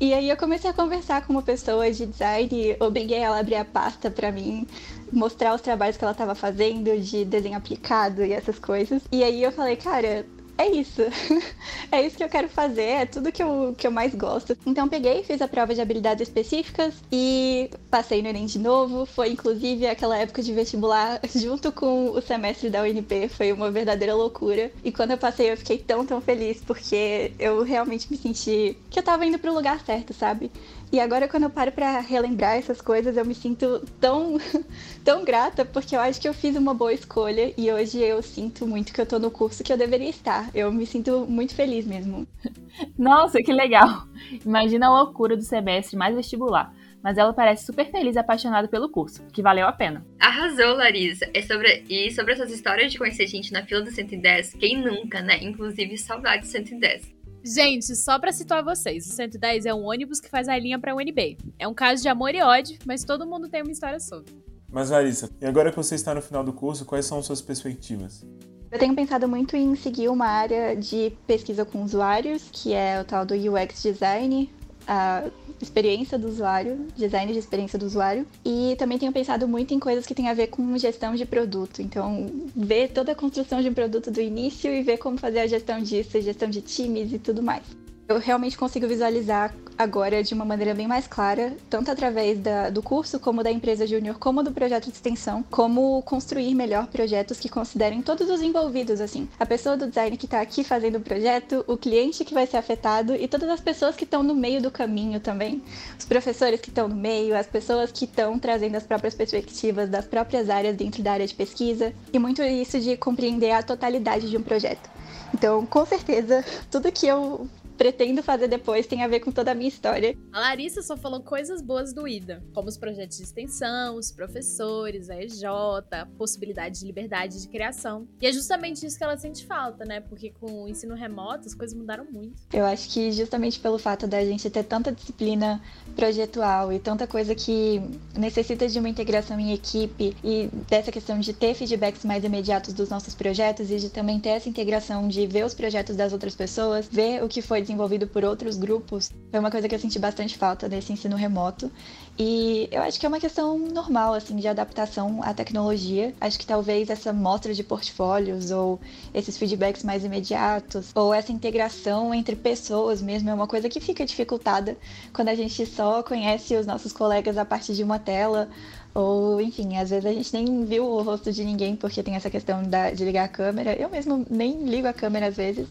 E 0.01 0.15
aí 0.15 0.31
eu 0.31 0.37
comecei 0.37 0.71
a 0.71 0.73
conversar 0.73 1.27
com 1.27 1.33
uma 1.33 1.43
pessoa 1.43 1.91
de 1.91 2.07
design, 2.07 2.77
obriguei 2.79 3.19
ela 3.19 3.37
a 3.37 3.41
abrir 3.41 3.57
a 3.57 3.65
pasta 3.65 4.09
para 4.09 4.31
mim, 4.31 4.65
mostrar 5.13 5.53
os 5.57 5.61
trabalhos 5.61 5.97
que 5.97 6.05
ela 6.05 6.13
estava 6.13 6.37
fazendo 6.37 6.97
de 7.01 7.25
desenho 7.25 7.57
aplicado 7.57 8.25
e 8.25 8.33
essas 8.33 8.61
coisas. 8.61 9.03
E 9.11 9.25
aí 9.25 9.43
eu 9.43 9.51
falei, 9.51 9.75
cara, 9.75 10.25
é 10.59 10.69
isso. 10.69 11.03
é 11.91 12.03
isso 12.03 12.17
que 12.17 12.25
eu 12.25 12.29
quero 12.29 12.49
fazer, 12.49 12.83
é 12.83 13.07
tudo 13.07 13.31
que 13.31 13.43
eu, 13.43 13.75
que 13.79 13.87
eu 13.87 13.91
mais 13.91 14.13
gosto. 14.15 14.59
Então 14.67 14.89
peguei, 14.89 15.23
fiz 15.23 15.41
a 15.41 15.47
prova 15.49 15.73
de 15.73 15.81
habilidades 15.81 16.29
específicas 16.29 16.95
e 17.11 17.71
passei 17.89 18.21
no 18.21 18.29
Enem 18.29 18.45
de 18.47 18.59
novo. 18.59 19.07
Foi 19.07 19.31
inclusive 19.31 19.87
aquela 19.87 20.19
época 20.19 20.43
de 20.43 20.53
vestibular 20.53 21.21
junto 21.35 21.71
com 21.71 22.11
o 22.11 22.21
semestre 22.21 22.69
da 22.69 22.83
UNP. 22.83 23.29
Foi 23.29 23.53
uma 23.53 23.71
verdadeira 23.71 24.15
loucura. 24.15 24.73
E 24.85 24.91
quando 24.91 25.13
eu 25.13 25.19
passei, 25.19 25.53
eu 25.53 25.57
fiquei 25.57 25.79
tão, 25.79 26.05
tão 26.05 26.21
feliz 26.21 26.61
porque 26.67 27.33
eu 27.39 27.63
realmente 27.63 28.11
me 28.11 28.19
senti 28.19 28.77
que 28.91 28.99
eu 28.99 29.03
tava 29.03 29.25
indo 29.25 29.39
pro 29.39 29.55
lugar 29.55 29.81
certo, 29.85 30.13
sabe? 30.13 30.51
E 30.91 30.99
agora, 30.99 31.29
quando 31.29 31.43
eu 31.43 31.51
paro 31.51 31.71
para 31.71 32.01
relembrar 32.01 32.57
essas 32.57 32.81
coisas, 32.81 33.17
eu 33.17 33.25
me 33.25 33.35
sinto 33.35 33.81
tão, 34.01 34.39
tão 35.05 35.23
grata, 35.23 35.65
porque 35.65 35.95
eu 35.95 36.01
acho 36.01 36.21
que 36.21 36.27
eu 36.27 36.33
fiz 36.33 36.57
uma 36.57 36.73
boa 36.73 36.93
escolha 36.93 37.53
e 37.59 37.71
hoje 37.71 37.99
eu 37.99 38.23
sinto 38.23 38.67
muito 38.67 38.93
que 38.93 39.01
eu 39.01 39.07
tô 39.07 39.19
no 39.19 39.31
curso 39.31 39.63
que 39.63 39.73
eu 39.73 39.77
deveria 39.77 40.09
estar. 40.09 40.51
Eu 40.55 40.73
me 40.73 40.87
sinto 40.87 41.27
muito 41.29 41.55
feliz 41.55 41.87
mesmo. 41.87 42.27
Nossa, 42.99 43.43
que 43.43 43.53
legal! 43.53 44.07
Imagina 44.45 44.87
a 44.87 45.03
loucura 45.03 45.37
do 45.37 45.43
semestre 45.43 45.97
mais 45.97 46.15
vestibular. 46.15 46.73
Mas 47.03 47.17
ela 47.17 47.33
parece 47.33 47.65
super 47.65 47.89
feliz 47.91 48.17
e 48.17 48.19
apaixonada 48.19 48.67
pelo 48.67 48.89
curso, 48.89 49.23
que 49.33 49.43
valeu 49.43 49.67
a 49.67 49.73
pena. 49.73 50.05
Arrasou, 50.19 50.75
Larissa! 50.75 51.29
É 51.33 51.43
sobre... 51.43 51.85
E 51.89 52.11
sobre 52.11 52.33
essas 52.33 52.51
histórias 52.51 52.91
de 52.91 52.99
conhecer 52.99 53.27
gente 53.27 53.53
na 53.53 53.63
fila 53.63 53.83
do 53.83 53.91
110, 53.91 54.55
quem 54.55 54.83
nunca, 54.83 55.21
né? 55.21 55.39
Inclusive, 55.41 55.97
saudade 55.97 56.43
do 56.43 56.49
110. 56.49 57.18
Gente, 57.45 57.95
só 57.97 58.19
para 58.19 58.33
situar 58.33 58.65
vocês, 58.65 59.07
o 59.07 59.13
110 59.13 59.67
é 59.67 59.75
um 59.75 59.85
ônibus 59.85 60.21
que 60.21 60.29
faz 60.29 60.49
a 60.49 60.59
linha 60.59 60.79
para 60.79 60.95
UNB. 60.95 61.39
É 61.59 61.67
um 61.67 61.75
caso 61.75 62.03
de 62.03 62.09
amor 62.09 62.35
e 62.35 62.43
ódio, 62.43 62.79
mas 62.85 63.05
todo 63.05 63.27
mundo 63.27 63.49
tem 63.49 63.63
uma 63.63 63.73
história 63.73 64.01
sobre. 64.01 64.33
Mas 64.71 64.91
Larissa, 64.91 65.31
e 65.41 65.47
agora 65.47 65.71
que 65.71 65.77
você 65.77 65.95
está 65.95 66.15
no 66.15 66.21
final 66.21 66.45
do 66.45 66.53
curso, 66.53 66.85
quais 66.85 67.07
são 67.07 67.23
suas 67.23 67.41
perspectivas? 67.41 68.25
Eu 68.71 68.79
tenho 68.79 68.95
pensado 68.95 69.27
muito 69.27 69.57
em 69.57 69.75
seguir 69.75 70.09
uma 70.09 70.27
área 70.27 70.77
de 70.77 71.13
pesquisa 71.27 71.65
com 71.65 71.83
usuários, 71.83 72.51
que 72.53 72.75
é 72.75 73.01
o 73.01 73.05
tal 73.05 73.25
do 73.25 73.35
UX 73.35 73.83
Design, 73.83 74.51
a 74.87 75.25
experiência 75.61 76.19
do 76.19 76.29
usuário, 76.29 76.87
design 76.97 77.33
de 77.33 77.39
experiência 77.39 77.79
do 77.79 77.87
usuário. 77.87 78.27
E 78.45 78.77
também 78.79 78.99
tenho 78.99 79.13
pensado 79.13 79.47
muito 79.47 79.75
em 79.75 79.79
coisas 79.79 80.07
que 80.07 80.15
têm 80.15 80.29
a 80.29 80.35
ver 80.35 80.49
com 80.49 80.77
gestão 80.79 81.15
de 81.15 81.25
produto. 81.25 81.83
Então, 81.83 82.27
ver 82.55 82.89
toda 82.89 83.13
a 83.13 83.15
construção 83.15 83.61
de 83.61 83.69
um 83.69 83.75
produto 83.75 84.11
do 84.11 84.21
início 84.21 84.73
e 84.73 84.83
ver 84.83 84.99
como 84.99 85.19
fazer 85.19 85.41
a 85.41 85.47
gestão 85.47 85.81
disso, 85.81 86.21
gestão 86.21 86.49
de 86.49 86.61
times 86.61 87.13
e 87.13 87.19
tudo 87.19 87.43
mais 87.43 87.88
eu 88.09 88.19
realmente 88.19 88.57
consigo 88.57 88.89
visualizar 88.89 89.55
agora 89.77 90.25
de 90.25 90.33
uma 90.35 90.45
maneira 90.45 90.75
bem 90.75 90.89
mais 90.89 91.07
clara, 91.07 91.55
tanto 91.69 91.91
através 91.91 92.39
da, 92.39 92.71
do 92.71 92.83
curso, 92.83 93.21
como 93.21 93.45
da 93.45 93.51
empresa 93.51 93.87
júnior, 93.87 94.19
como 94.19 94.43
do 94.43 94.51
projeto 94.51 94.87
de 94.87 94.93
extensão, 94.93 95.45
como 95.51 96.03
construir 96.03 96.53
melhor 96.55 96.87
projetos 96.89 97.39
que 97.39 97.49
considerem 97.49 98.03
todos 98.03 98.29
os 98.29 98.41
envolvidos, 98.41 99.01
assim. 99.01 99.29
A 99.39 99.47
pessoa 99.47 99.77
do 99.77 99.87
design 99.87 100.17
que 100.17 100.25
está 100.25 100.41
aqui 100.41 100.65
fazendo 100.65 100.97
o 100.97 101.01
projeto, 101.01 101.65
o 101.69 101.77
cliente 101.77 102.25
que 102.25 102.35
vai 102.35 102.47
ser 102.47 102.57
afetado 102.57 103.15
e 103.15 103.29
todas 103.29 103.49
as 103.51 103.61
pessoas 103.61 103.95
que 103.95 104.05
estão 104.05 104.23
no 104.23 104.35
meio 104.35 104.61
do 104.61 104.71
caminho 104.71 105.21
também. 105.21 105.63
Os 105.97 106.07
professores 106.07 106.61
que 106.61 106.71
estão 106.71 106.89
no 106.89 106.97
meio, 106.97 107.37
as 107.37 107.47
pessoas 107.47 107.93
que 107.93 108.07
estão 108.07 108.39
trazendo 108.39 108.77
as 108.77 108.85
próprias 108.85 109.15
perspectivas 109.15 109.89
das 109.89 110.07
próprias 110.07 110.51
áreas 110.51 110.75
dentro 110.77 111.03
da 111.03 111.13
área 111.13 111.27
de 111.27 111.35
pesquisa. 111.35 111.93
E 112.13 112.19
muito 112.19 112.43
isso 112.43 112.81
de 112.81 112.97
compreender 112.97 113.53
a 113.53 113.63
totalidade 113.63 114.29
de 114.29 114.37
um 114.37 114.43
projeto. 114.43 114.99
Então, 115.33 115.67
com 115.67 115.85
certeza, 115.85 116.45
tudo 116.71 116.91
que 116.91 117.07
eu 117.07 117.47
pretendo 117.79 118.23
fazer 118.25 118.49
depois 118.49 118.87
tem 118.87 119.05
a 119.05 119.09
ver 119.09 119.21
com 119.21 119.31
toda 119.31 119.53
a 119.53 119.55
minha 119.55 119.69
história. 119.69 120.19
A 120.33 120.41
Larissa 120.41 120.83
só 120.83 120.97
falou 120.97 121.23
coisas 121.23 121.63
boas 121.63 121.95
do 121.95 122.09
IDA, 122.09 122.43
como 122.53 122.69
os 122.69 122.77
projetos 122.77 123.17
de 123.17 123.23
extensão, 123.23 123.95
os 123.97 124.11
professores, 124.11 125.09
a 125.09 125.23
EJ, 125.23 125.45
a 125.93 126.07
possibilidade 126.19 126.81
de 126.81 126.87
liberdade 126.87 127.41
de 127.41 127.49
criação. 127.49 128.09
E 128.21 128.27
é 128.27 128.33
justamente 128.33 128.85
isso 128.85 128.99
que 128.99 129.05
ela 129.05 129.17
sente 129.17 129.47
falta, 129.47 129.85
né? 129.85 130.01
Porque 130.01 130.31
com 130.31 130.65
o 130.65 130.69
ensino 130.69 130.97
remoto 130.97 131.47
as 131.47 131.55
coisas 131.55 131.77
mudaram 131.77 132.05
muito. 132.11 132.43
Eu 132.53 132.65
acho 132.65 132.89
que 132.91 133.13
justamente 133.13 133.61
pelo 133.61 133.79
fato 133.79 134.09
da 134.09 134.25
gente 134.25 134.51
ter 134.51 134.65
tanta 134.65 134.91
disciplina 134.91 135.63
projetual 135.95 136.73
e 136.73 136.81
tanta 136.81 137.07
coisa 137.07 137.35
que 137.35 137.81
necessita 138.17 138.67
de 138.67 138.79
uma 138.79 138.89
integração 138.89 139.39
em 139.39 139.53
equipe 139.53 140.17
e 140.25 140.49
dessa 140.69 140.91
questão 140.91 141.21
de 141.21 141.33
ter 141.33 141.55
feedbacks 141.55 142.05
mais 142.05 142.25
imediatos 142.25 142.75
dos 142.75 142.89
nossos 142.89 143.15
projetos 143.15 143.71
e 143.71 143.77
de 143.77 143.89
também 143.89 144.19
ter 144.19 144.31
essa 144.31 144.49
integração 144.49 145.07
de 145.07 145.27
ver 145.27 145.45
os 145.45 145.55
projetos 145.55 145.95
das 145.95 146.13
outras 146.13 146.35
pessoas, 146.35 146.89
ver 146.91 147.23
o 147.23 147.29
que 147.29 147.41
foi 147.41 147.63
desenvolvido 147.69 148.07
por 148.07 148.25
outros 148.25 148.57
grupos, 148.57 149.13
foi 149.31 149.39
uma 149.39 149.51
coisa 149.51 149.69
que 149.69 149.75
eu 149.75 149.79
senti 149.79 149.99
bastante 149.99 150.39
falta 150.39 150.69
desse 150.69 150.93
ensino 150.93 151.17
remoto. 151.17 151.71
E 152.19 152.69
eu 152.73 152.83
acho 152.83 152.99
que 152.99 153.05
é 153.05 153.09
uma 153.09 153.21
questão 153.21 153.59
normal, 153.59 154.15
assim, 154.15 154.37
de 154.37 154.49
adaptação 154.49 155.23
à 155.23 155.35
tecnologia. 155.35 156.15
Acho 156.21 156.39
que 156.39 156.47
talvez 156.47 156.89
essa 156.89 157.13
mostra 157.13 157.53
de 157.53 157.63
portfólios 157.63 158.51
ou 158.51 158.81
esses 159.13 159.37
feedbacks 159.37 159.85
mais 159.85 160.05
imediatos, 160.05 160.91
ou 160.95 161.13
essa 161.13 161.31
integração 161.31 162.15
entre 162.15 162.35
pessoas 162.35 163.03
mesmo, 163.03 163.29
é 163.29 163.35
uma 163.35 163.47
coisa 163.47 163.69
que 163.69 163.81
fica 163.81 164.05
dificultada 164.05 164.77
quando 165.13 165.29
a 165.29 165.35
gente 165.35 165.65
só 165.67 166.03
conhece 166.03 166.57
os 166.57 166.67
nossos 166.67 166.93
colegas 166.93 167.37
a 167.37 167.45
partir 167.45 167.75
de 167.75 167.85
uma 167.85 167.99
tela 167.99 168.49
ou, 168.95 169.41
enfim, 169.41 169.77
às 169.77 169.91
vezes 169.91 170.07
a 170.07 170.13
gente 170.13 170.33
nem 170.33 170.65
viu 170.65 170.85
o 170.85 171.03
rosto 171.03 171.31
de 171.31 171.45
ninguém 171.45 171.77
porque 171.77 172.03
tem 172.03 172.17
essa 172.17 172.31
questão 172.31 172.63
da, 172.63 172.91
de 172.91 173.05
ligar 173.05 173.25
a 173.25 173.29
câmera. 173.29 173.75
Eu 173.75 173.89
mesmo 173.89 174.27
nem 174.29 174.65
ligo 174.65 174.89
a 174.89 174.93
câmera 174.93 175.29
às 175.29 175.37
vezes. 175.37 175.69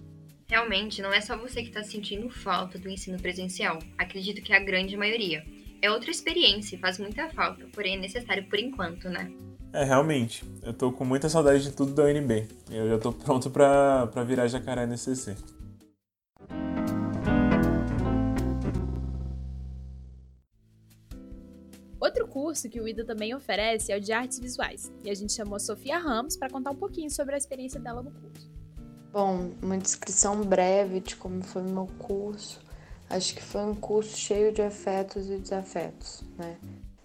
Realmente, 0.50 1.02
não 1.02 1.12
é 1.12 1.20
só 1.20 1.38
você 1.38 1.62
que 1.62 1.68
está 1.68 1.84
sentindo 1.84 2.30
falta 2.30 2.80
do 2.80 2.90
ensino 2.90 3.20
presencial. 3.20 3.80
Acredito 3.98 4.42
que 4.42 4.54
é 4.54 4.56
a 4.56 4.64
grande 4.64 4.96
maioria. 4.96 5.46
É 5.82 5.92
outra 5.92 6.10
experiência 6.10 6.78
e 6.78 6.80
faz 6.80 6.98
muita 6.98 7.30
falta, 7.30 7.68
porém 7.74 7.96
é 7.96 8.00
necessário 8.00 8.48
por 8.48 8.58
enquanto, 8.58 9.10
né? 9.10 9.30
É, 9.74 9.84
realmente. 9.84 10.46
Eu 10.64 10.74
tô 10.74 10.90
com 10.90 11.04
muita 11.04 11.28
saudade 11.28 11.64
de 11.64 11.74
tudo 11.74 11.94
da 11.94 12.06
UNB. 12.06 12.48
Eu 12.72 12.88
já 12.88 12.98
tô 12.98 13.12
pronto 13.12 13.50
pra, 13.50 14.08
pra 14.08 14.24
virar 14.24 14.48
jacaré 14.48 14.86
nesse 14.86 15.14
CC. 15.18 15.36
Outro 22.00 22.26
curso 22.26 22.70
que 22.70 22.80
o 22.80 22.88
IDA 22.88 23.04
também 23.04 23.36
oferece 23.36 23.92
é 23.92 23.98
o 23.98 24.00
de 24.00 24.14
artes 24.14 24.40
visuais, 24.40 24.94
e 25.04 25.10
a 25.10 25.14
gente 25.14 25.34
chamou 25.34 25.58
a 25.58 25.60
Sofia 25.60 25.98
Ramos 25.98 26.38
para 26.38 26.50
contar 26.50 26.72
um 26.72 26.76
pouquinho 26.76 27.12
sobre 27.12 27.36
a 27.36 27.38
experiência 27.38 27.82
dela 27.82 28.02
no 28.02 28.12
curso. 28.12 28.57
Bom, 29.20 29.50
uma 29.64 29.80
descrição 29.80 30.44
breve 30.44 31.00
de 31.00 31.16
como 31.16 31.42
foi 31.42 31.64
meu 31.64 31.88
curso. 31.98 32.62
Acho 33.10 33.34
que 33.34 33.42
foi 33.42 33.62
um 33.62 33.74
curso 33.74 34.16
cheio 34.16 34.54
de 34.54 34.62
afetos 34.62 35.28
e 35.28 35.40
desafetos, 35.40 36.24
né? 36.38 36.56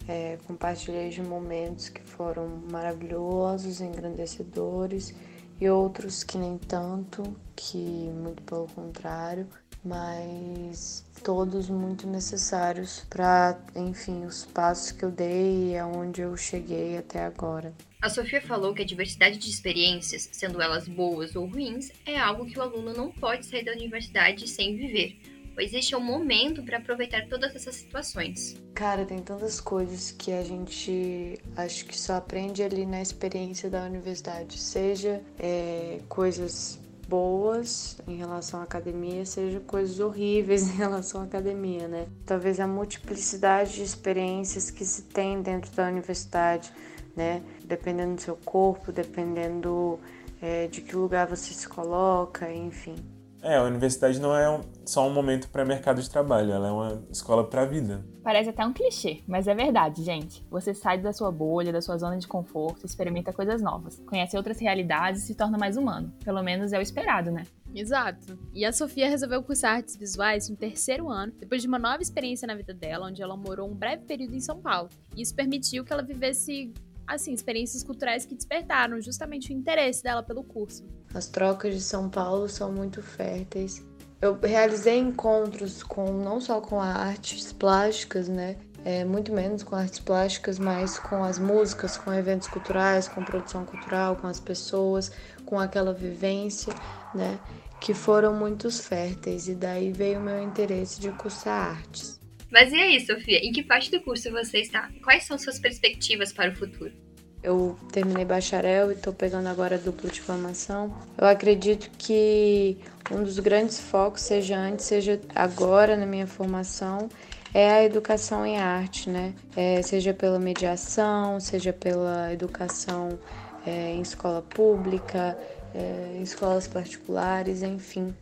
É, 0.07 0.37
compartilhei 0.45 1.09
de 1.09 1.23
momentos 1.23 1.89
que 1.89 2.01
foram 2.01 2.47
maravilhosos, 2.71 3.81
engrandecedores 3.81 5.11
e 5.59 5.67
outros 5.67 6.23
que 6.23 6.37
nem 6.37 6.59
tanto, 6.59 7.23
que 7.55 8.11
muito 8.13 8.43
pelo 8.43 8.67
contrário, 8.67 9.47
mas 9.83 11.05
todos 11.23 11.69
muito 11.69 12.05
necessários 12.05 13.05
para, 13.09 13.59
enfim, 13.75 14.25
os 14.25 14.45
passos 14.45 14.91
que 14.91 15.03
eu 15.03 15.11
dei 15.11 15.71
e 15.71 15.77
aonde 15.77 16.21
eu 16.21 16.35
cheguei 16.35 16.97
até 16.97 17.23
agora. 17.23 17.73
A 18.01 18.09
Sofia 18.09 18.41
falou 18.41 18.73
que 18.73 18.81
a 18.81 18.85
diversidade 18.85 19.37
de 19.37 19.49
experiências, 19.49 20.29
sendo 20.33 20.61
elas 20.61 20.87
boas 20.87 21.35
ou 21.35 21.45
ruins, 21.45 21.91
é 22.05 22.19
algo 22.19 22.45
que 22.45 22.59
o 22.59 22.61
aluno 22.61 22.93
não 22.93 23.09
pode 23.09 23.45
sair 23.45 23.63
da 23.63 23.71
universidade 23.71 24.47
sem 24.47 24.75
viver, 24.75 25.17
pois 25.55 25.73
este 25.73 25.93
é 25.93 25.97
o 25.97 26.01
momento 26.01 26.61
para 26.63 26.79
aproveitar 26.79 27.27
todas 27.29 27.55
essas 27.55 27.75
situações. 27.75 28.57
Cara, 28.73 29.05
tem 29.05 29.19
tantas 29.19 29.61
coisas 29.61 30.11
que 30.11 30.33
a 30.33 30.43
gente 30.43 31.39
acho 31.55 31.85
que 31.85 31.97
só 31.97 32.15
aprende 32.15 32.61
ali 32.61 32.85
na 32.85 33.01
experiência 33.01 33.69
da 33.69 33.85
universidade, 33.85 34.59
seja 34.59 35.21
é, 35.39 35.99
coisas 36.09 36.82
boas 37.07 37.97
em 38.07 38.15
relação 38.15 38.59
à 38.59 38.63
academia, 38.63 39.25
seja 39.25 39.59
coisas 39.59 39.99
horríveis 39.99 40.67
em 40.69 40.75
relação 40.75 41.21
à 41.21 41.23
academia, 41.23 41.87
né? 41.87 42.07
Talvez 42.25 42.59
a 42.59 42.67
multiplicidade 42.67 43.75
de 43.75 43.83
experiências 43.83 44.69
que 44.69 44.85
se 44.85 45.03
tem 45.03 45.41
dentro 45.41 45.71
da 45.75 45.87
universidade, 45.87 46.71
né? 47.15 47.41
Dependendo 47.65 48.15
do 48.15 48.21
seu 48.21 48.35
corpo, 48.35 48.91
dependendo 48.91 49.99
é, 50.41 50.67
de 50.67 50.81
que 50.81 50.95
lugar 50.95 51.27
você 51.27 51.53
se 51.53 51.67
coloca, 51.67 52.51
enfim. 52.51 52.95
É, 53.43 53.57
a 53.57 53.63
universidade 53.63 54.21
não 54.21 54.33
é 54.33 54.61
só 54.85 55.05
um 55.05 55.13
momento 55.13 55.49
para 55.49 55.65
mercado 55.65 56.01
de 56.01 56.09
trabalho, 56.09 56.53
ela 56.53 56.67
é 56.69 56.71
uma 56.71 57.03
escola 57.11 57.43
para 57.43 57.63
a 57.63 57.65
vida. 57.65 58.01
Parece 58.23 58.49
até 58.49 58.65
um 58.65 58.71
clichê, 58.71 59.21
mas 59.27 59.49
é 59.49 59.53
verdade, 59.53 60.01
gente. 60.01 60.47
Você 60.49 60.73
sai 60.73 60.97
da 60.97 61.11
sua 61.11 61.29
bolha, 61.29 61.73
da 61.73 61.81
sua 61.81 61.97
zona 61.97 62.17
de 62.17 62.25
conforto, 62.25 62.85
experimenta 62.85 63.33
coisas 63.33 63.61
novas, 63.61 64.01
conhece 64.07 64.37
outras 64.37 64.57
realidades 64.59 65.23
e 65.23 65.27
se 65.27 65.35
torna 65.35 65.57
mais 65.57 65.75
humano. 65.75 66.13
Pelo 66.23 66.41
menos 66.41 66.71
é 66.71 66.79
o 66.79 66.81
esperado, 66.81 67.31
né? 67.31 67.43
Exato. 67.75 68.39
E 68.53 68.63
a 68.63 68.71
Sofia 68.71 69.09
resolveu 69.09 69.43
cursar 69.43 69.77
artes 69.77 69.97
visuais 69.97 70.47
no 70.47 70.55
terceiro 70.55 71.09
ano, 71.09 71.33
depois 71.37 71.61
de 71.61 71.67
uma 71.67 71.79
nova 71.79 72.01
experiência 72.01 72.47
na 72.47 72.55
vida 72.55 72.73
dela, 72.73 73.07
onde 73.07 73.21
ela 73.21 73.35
morou 73.35 73.69
um 73.69 73.73
breve 73.73 74.05
período 74.05 74.35
em 74.35 74.39
São 74.39 74.61
Paulo. 74.61 74.89
E 75.17 75.21
isso 75.21 75.35
permitiu 75.35 75.83
que 75.83 75.91
ela 75.91 76.03
vivesse 76.03 76.73
assim, 77.07 77.33
experiências 77.33 77.83
culturais 77.83 78.25
que 78.25 78.35
despertaram 78.35 79.01
justamente 79.01 79.51
o 79.51 79.55
interesse 79.55 80.03
dela 80.03 80.23
pelo 80.23 80.43
curso. 80.43 80.85
As 81.13 81.27
trocas 81.27 81.73
de 81.73 81.81
São 81.81 82.09
Paulo 82.09 82.47
são 82.49 82.71
muito 82.71 83.01
férteis. 83.01 83.83
Eu 84.21 84.39
realizei 84.41 84.97
encontros 84.97 85.83
com 85.83 86.11
não 86.13 86.39
só 86.39 86.61
com 86.61 86.79
artes 86.79 87.51
plásticas, 87.51 88.29
né? 88.29 88.55
É, 88.85 89.03
muito 89.05 89.31
menos 89.33 89.63
com 89.63 89.75
artes 89.75 89.99
plásticas, 89.99 90.59
mas 90.59 90.97
com 90.97 91.23
as 91.23 91.39
músicas, 91.39 91.97
com 91.97 92.13
eventos 92.13 92.47
culturais, 92.47 93.07
com 93.07 93.23
produção 93.23 93.65
cultural, 93.65 94.15
com 94.15 94.27
as 94.27 94.39
pessoas, 94.39 95.11
com 95.45 95.59
aquela 95.59 95.93
vivência, 95.93 96.73
né? 97.13 97.39
Que 97.79 97.93
foram 97.93 98.33
muito 98.33 98.71
férteis 98.71 99.47
e 99.47 99.55
daí 99.55 99.91
veio 99.91 100.19
o 100.19 100.23
meu 100.23 100.41
interesse 100.41 100.99
de 101.01 101.11
cursar 101.11 101.77
artes. 101.77 102.22
Mas 102.53 102.71
e 102.71 102.75
aí, 102.75 103.03
Sofia? 103.03 103.39
Em 103.39 103.51
que 103.51 103.63
parte 103.63 103.89
do 103.89 103.99
curso 103.99 104.29
você 104.29 104.59
está? 104.59 104.87
Quais 105.03 105.23
são 105.23 105.39
suas 105.39 105.57
perspectivas 105.57 106.31
para 106.31 106.51
o 106.51 106.55
futuro? 106.55 106.93
Eu 107.41 107.75
terminei 107.91 108.23
bacharel 108.23 108.91
e 108.91 108.93
estou 108.93 109.11
pegando 109.11 109.49
agora 109.49 109.75
dupla 109.75 110.07
de 110.07 110.21
formação. 110.21 110.95
Eu 111.17 111.25
acredito 111.25 111.89
que 111.97 112.77
um 113.11 113.23
dos 113.23 113.39
grandes 113.39 113.79
focos, 113.79 114.21
seja 114.21 114.55
antes, 114.55 114.85
seja 114.85 115.19
agora 115.33 115.97
na 115.97 116.05
minha 116.05 116.27
formação, 116.27 117.09
é 117.55 117.71
a 117.71 117.83
educação 117.83 118.45
em 118.45 118.59
arte, 118.59 119.09
né? 119.09 119.33
É, 119.55 119.81
seja 119.81 120.13
pela 120.13 120.37
mediação, 120.37 121.39
seja 121.39 121.73
pela 121.73 122.31
educação 122.31 123.17
é, 123.65 123.95
em 123.95 124.01
escola 124.01 124.43
pública, 124.43 125.35
é, 125.73 126.17
em 126.19 126.21
escolas 126.21 126.67
particulares, 126.67 127.63
enfim. 127.63 128.13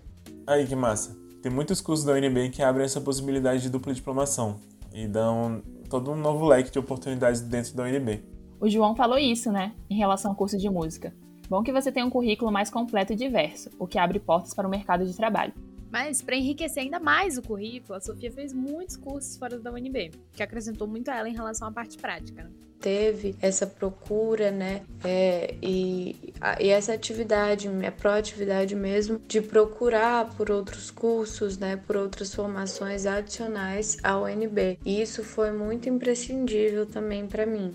Aí, 0.47 0.65
que 0.65 0.75
massa. 0.75 1.20
Tem 1.41 1.51
muitos 1.51 1.81
cursos 1.81 2.05
da 2.05 2.13
UNB 2.13 2.49
que 2.49 2.61
abrem 2.61 2.85
essa 2.85 3.01
possibilidade 3.01 3.63
de 3.63 3.69
dupla 3.69 3.93
diplomação 3.93 4.59
e 4.93 5.07
dão 5.07 5.63
todo 5.89 6.11
um 6.11 6.15
novo 6.15 6.45
leque 6.45 6.71
de 6.71 6.77
oportunidades 6.77 7.41
dentro 7.41 7.75
da 7.75 7.83
UNB. 7.83 8.23
O 8.59 8.69
João 8.69 8.95
falou 8.95 9.17
isso, 9.17 9.51
né, 9.51 9.73
em 9.89 9.95
relação 9.95 10.31
ao 10.31 10.37
curso 10.37 10.55
de 10.55 10.69
música. 10.69 11.11
Bom 11.49 11.63
que 11.63 11.73
você 11.73 11.91
tem 11.91 12.03
um 12.03 12.11
currículo 12.11 12.51
mais 12.51 12.69
completo 12.69 13.13
e 13.13 13.15
diverso, 13.15 13.71
o 13.79 13.87
que 13.87 13.97
abre 13.97 14.19
portas 14.19 14.53
para 14.53 14.67
o 14.67 14.69
mercado 14.69 15.03
de 15.03 15.15
trabalho. 15.15 15.51
Mas, 15.91 16.21
para 16.21 16.35
enriquecer 16.35 16.83
ainda 16.83 16.99
mais 16.99 17.37
o 17.37 17.41
currículo, 17.41 17.95
a 17.95 18.01
Sofia 18.01 18.31
fez 18.31 18.53
muitos 18.53 18.95
cursos 18.95 19.35
fora 19.35 19.59
da 19.59 19.71
UNB, 19.71 20.11
que 20.33 20.41
acrescentou 20.41 20.87
muito 20.87 21.09
a 21.09 21.17
ela 21.17 21.29
em 21.29 21.33
relação 21.33 21.67
à 21.67 21.71
parte 21.71 21.97
prática. 21.97 22.43
Né? 22.43 22.51
teve 22.81 23.35
essa 23.39 23.67
procura, 23.67 24.51
né? 24.51 24.81
É, 25.03 25.55
e, 25.61 26.33
e 26.59 26.69
essa 26.69 26.93
atividade, 26.93 27.69
a 27.85 27.91
proatividade 27.91 28.75
mesmo, 28.75 29.21
de 29.27 29.39
procurar 29.39 30.35
por 30.35 30.49
outros 30.49 30.89
cursos, 30.89 31.57
né? 31.57 31.77
Por 31.77 31.95
outras 31.95 32.33
formações 32.33 33.05
adicionais 33.05 33.97
ao 34.03 34.23
UNB. 34.23 34.79
E 34.83 35.01
isso 35.01 35.23
foi 35.23 35.51
muito 35.51 35.87
imprescindível 35.87 36.85
também 36.85 37.27
para 37.27 37.45
mim. 37.45 37.71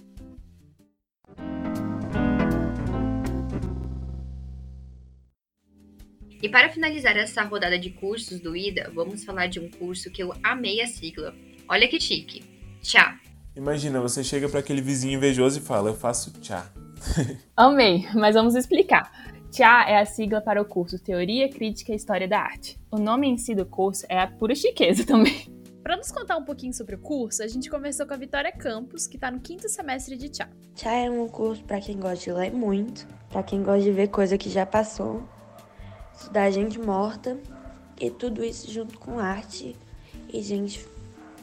E 6.42 6.48
para 6.48 6.68
finalizar 6.68 7.16
essa 7.16 7.42
rodada 7.42 7.78
de 7.78 7.90
cursos 7.90 8.40
do 8.40 8.56
IDA, 8.56 8.90
vamos 8.94 9.24
falar 9.24 9.46
de 9.46 9.58
um 9.58 9.70
curso 9.70 10.10
que 10.10 10.22
eu 10.22 10.34
amei 10.42 10.82
a 10.82 10.86
sigla. 10.86 11.34
Olha 11.68 11.88
que 11.88 11.98
chique. 11.98 12.44
Tchá. 12.82 13.18
Imagina, 13.56 14.00
você 14.00 14.22
chega 14.22 14.48
para 14.48 14.60
aquele 14.60 14.82
vizinho 14.82 15.16
invejoso 15.16 15.58
e 15.58 15.62
fala: 15.62 15.88
Eu 15.88 15.94
faço 15.94 16.32
tchá. 16.40 16.70
Amei, 17.56 18.06
mas 18.14 18.34
vamos 18.34 18.54
explicar. 18.54 19.10
TIA 19.50 19.88
é 19.88 19.98
a 19.98 20.04
sigla 20.04 20.40
para 20.40 20.60
o 20.60 20.64
curso 20.64 20.98
Teoria, 20.98 21.48
Crítica 21.48 21.92
e 21.92 21.96
História 21.96 22.28
da 22.28 22.38
Arte. 22.38 22.78
O 22.90 22.98
nome 22.98 23.26
em 23.26 23.38
si 23.38 23.54
do 23.54 23.64
curso 23.64 24.04
é 24.08 24.20
a 24.20 24.26
pura 24.26 24.54
chiqueza 24.54 25.06
também. 25.06 25.46
Para 25.82 25.96
nos 25.96 26.10
contar 26.10 26.36
um 26.36 26.44
pouquinho 26.44 26.74
sobre 26.74 26.96
o 26.96 26.98
curso, 26.98 27.42
a 27.42 27.46
gente 27.46 27.70
conversou 27.70 28.06
com 28.06 28.12
a 28.12 28.16
Vitória 28.16 28.50
Campos, 28.50 29.06
que 29.06 29.16
está 29.16 29.30
no 29.30 29.38
quinto 29.38 29.68
semestre 29.68 30.16
de 30.16 30.28
TIA. 30.28 30.50
TIA 30.74 31.06
é 31.06 31.10
um 31.10 31.28
curso 31.28 31.62
para 31.64 31.80
quem 31.80 31.96
gosta 31.96 32.24
de 32.24 32.32
ler 32.32 32.52
muito, 32.52 33.06
para 33.30 33.42
quem 33.42 33.62
gosta 33.62 33.82
de 33.82 33.92
ver 33.92 34.08
coisa 34.08 34.36
que 34.36 34.50
já 34.50 34.66
passou, 34.66 35.22
estudar 36.16 36.50
gente 36.50 36.78
morta 36.78 37.38
e 38.00 38.10
tudo 38.10 38.44
isso 38.44 38.70
junto 38.72 38.98
com 38.98 39.18
arte 39.18 39.76
e 40.32 40.42
gente 40.42 40.84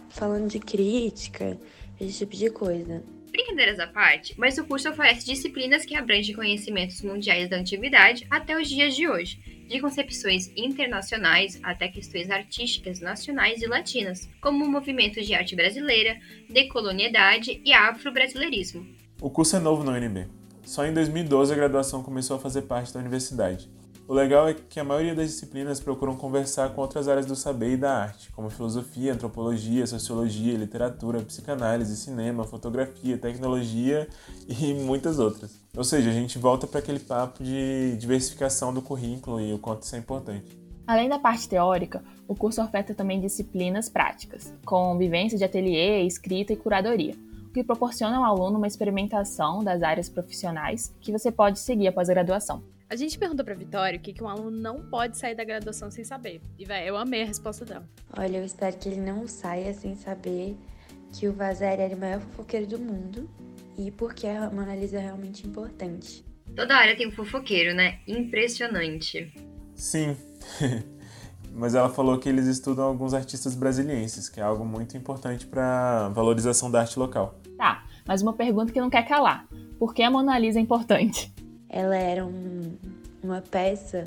falando 0.10 0.48
de 0.48 0.60
crítica, 0.60 1.58
esse 2.00 2.20
tipo 2.20 2.36
de 2.36 2.50
coisa. 2.50 3.04
Brincadeiras 3.32 3.80
à 3.80 3.88
parte, 3.88 4.36
mas 4.38 4.58
o 4.60 4.66
curso 4.66 4.90
oferece 4.90 5.26
disciplinas 5.26 5.86
que 5.86 5.96
abrangem 5.96 6.36
conhecimentos 6.36 7.02
mundiais 7.02 7.50
da 7.50 7.58
antiguidade 7.58 8.28
até 8.30 8.56
os 8.60 8.70
dias 8.70 8.96
de 8.96 9.08
hoje, 9.08 9.40
de 9.68 9.80
concepções 9.80 10.52
internacionais 10.56 11.60
até 11.64 11.88
questões 11.88 12.30
artísticas 12.30 13.00
nacionais 13.00 13.64
e 13.64 13.66
latinas, 13.66 14.30
como 14.40 14.68
movimentos 14.68 15.26
de 15.26 15.34
arte 15.34 15.56
brasileira, 15.56 16.20
decolonialidade 16.48 17.60
e 17.66 17.74
afro-brasileirismo. 17.74 18.86
O 19.20 19.32
curso 19.32 19.56
é 19.56 19.60
novo 19.60 19.84
na 19.84 19.94
UNB. 19.94 20.28
Só 20.64 20.86
em 20.86 20.94
2012 20.94 21.52
a 21.52 21.56
graduação 21.56 22.04
começou 22.04 22.38
a 22.38 22.40
fazer 22.40 22.64
parte 22.64 22.94
da 22.94 23.00
universidade. 23.00 23.68
O 24.06 24.14
legal 24.14 24.50
é 24.50 24.54
que 24.54 24.82
a 24.82 24.84
maioria 24.84 25.16
das 25.16 25.30
disciplinas 25.30 25.80
procuram 25.80 26.18
conversar 26.18 26.70
com 26.72 26.82
outras 26.82 27.08
áreas 27.08 27.26
do 27.26 27.38
saber 27.38 27.74
e 27.74 27.78
da 27.78 28.00
arte, 28.00 28.30
como 28.34 28.50
filosofia, 28.50 29.14
antropologia, 29.14 29.88
sociologia, 29.88 30.58
literatura, 30.58 31.22
psicanálise, 31.22 31.96
cinema, 31.96 32.44
fotografia, 32.44 33.18
tecnologia 33.18 34.10
e 34.46 34.74
muitas 34.74 35.20
outras. 35.20 35.58
Ou 35.76 35.86
seja, 35.86 36.10
a 36.10 36.14
gente 36.14 36.38
volta 36.38 36.68
para 36.68 36.80
aquele 36.80 37.00
papo 37.00 37.42
de 37.42 37.96
diversificação 37.98 38.74
do 38.74 38.82
currículo 38.82 39.40
e 39.40 39.54
o 39.54 39.58
quanto 39.58 39.84
isso 39.84 39.96
é 39.96 40.00
importante. 40.00 40.60
Além 40.86 41.08
da 41.08 41.18
parte 41.18 41.48
teórica, 41.48 42.04
o 42.28 42.36
curso 42.36 42.62
oferta 42.62 42.94
também 42.94 43.22
disciplinas 43.22 43.88
práticas, 43.88 44.54
com 44.66 44.98
vivência 44.98 45.38
de 45.38 45.46
ateliê, 45.46 46.02
escrita 46.02 46.52
e 46.52 46.58
curadoria, 46.58 47.16
o 47.48 47.54
que 47.54 47.64
proporciona 47.64 48.18
ao 48.18 48.26
aluno 48.26 48.58
uma 48.58 48.68
experimentação 48.68 49.64
das 49.64 49.82
áreas 49.82 50.10
profissionais 50.10 50.94
que 51.00 51.14
você 51.14 51.32
pode 51.32 51.60
seguir 51.60 51.88
após 51.88 52.10
a 52.10 52.14
graduação. 52.14 52.73
A 52.90 52.96
gente 52.96 53.18
perguntou 53.18 53.44
pra 53.44 53.56
Vitória 53.56 53.98
o 53.98 54.02
que, 54.02 54.14
que 54.14 54.24
um 54.24 54.28
aluno 54.28 54.52
não 54.52 54.82
pode 54.90 55.18
sair 55.18 55.36
da 55.36 55.44
graduação 55.44 55.90
sem 55.90 56.04
saber. 56.04 56.42
E, 56.58 56.66
velho, 56.66 56.88
eu 56.88 56.98
amei 56.98 57.24
a 57.24 57.26
resposta 57.26 57.66
dela. 57.66 57.88
Olha, 58.16 58.38
eu 58.38 58.46
espero 58.46 58.78
que 58.78 58.90
ele 58.90 59.02
não 59.02 59.28
saia 59.28 59.74
sem 59.74 59.96
saber 59.96 60.58
que 61.12 61.28
o 61.28 61.34
Vazari 61.34 61.82
era 61.82 61.96
o 61.96 62.00
maior 62.00 62.20
fofoqueiro 62.20 62.68
do 62.68 62.80
mundo 62.80 63.30
e 63.78 63.92
porque 63.92 64.28
a 64.28 64.50
Mona 64.50 64.76
Lisa 64.76 64.98
é 64.98 65.02
realmente 65.02 65.48
importante. 65.48 66.24
Toda 66.56 66.76
área 66.76 66.96
tem 66.96 67.08
um 67.08 67.12
fofoqueiro, 67.12 67.74
né? 67.74 68.00
Impressionante. 68.08 69.34
Sim. 69.76 70.16
Mas 71.52 71.76
ela 71.76 71.90
falou 71.90 72.18
que 72.18 72.28
eles 72.28 72.46
estudam 72.48 72.86
alguns 72.86 73.14
artistas 73.14 73.56
brasilienses, 73.56 74.28
que 74.28 74.40
é 74.40 74.44
algo 74.44 74.66
muito 74.66 74.98
importante 74.98 75.46
para 75.46 76.10
valorização 76.10 76.70
da 76.70 76.82
arte 76.82 76.98
local. 76.98 77.40
Tá, 77.56 77.86
mas 78.08 78.24
uma 78.24 78.34
pergunta 78.34 78.74
que 78.74 78.82
não 78.82 78.90
quer 78.90 79.08
calar. 79.08 79.48
Por 79.78 79.94
que 79.94 80.02
a 80.02 80.10
Mona 80.10 80.38
Lisa 80.40 80.58
é 80.58 80.62
importante? 80.62 81.32
Ela 81.74 81.98
era 81.98 82.24
um, 82.24 82.78
uma 83.24 83.42
peça 83.42 84.04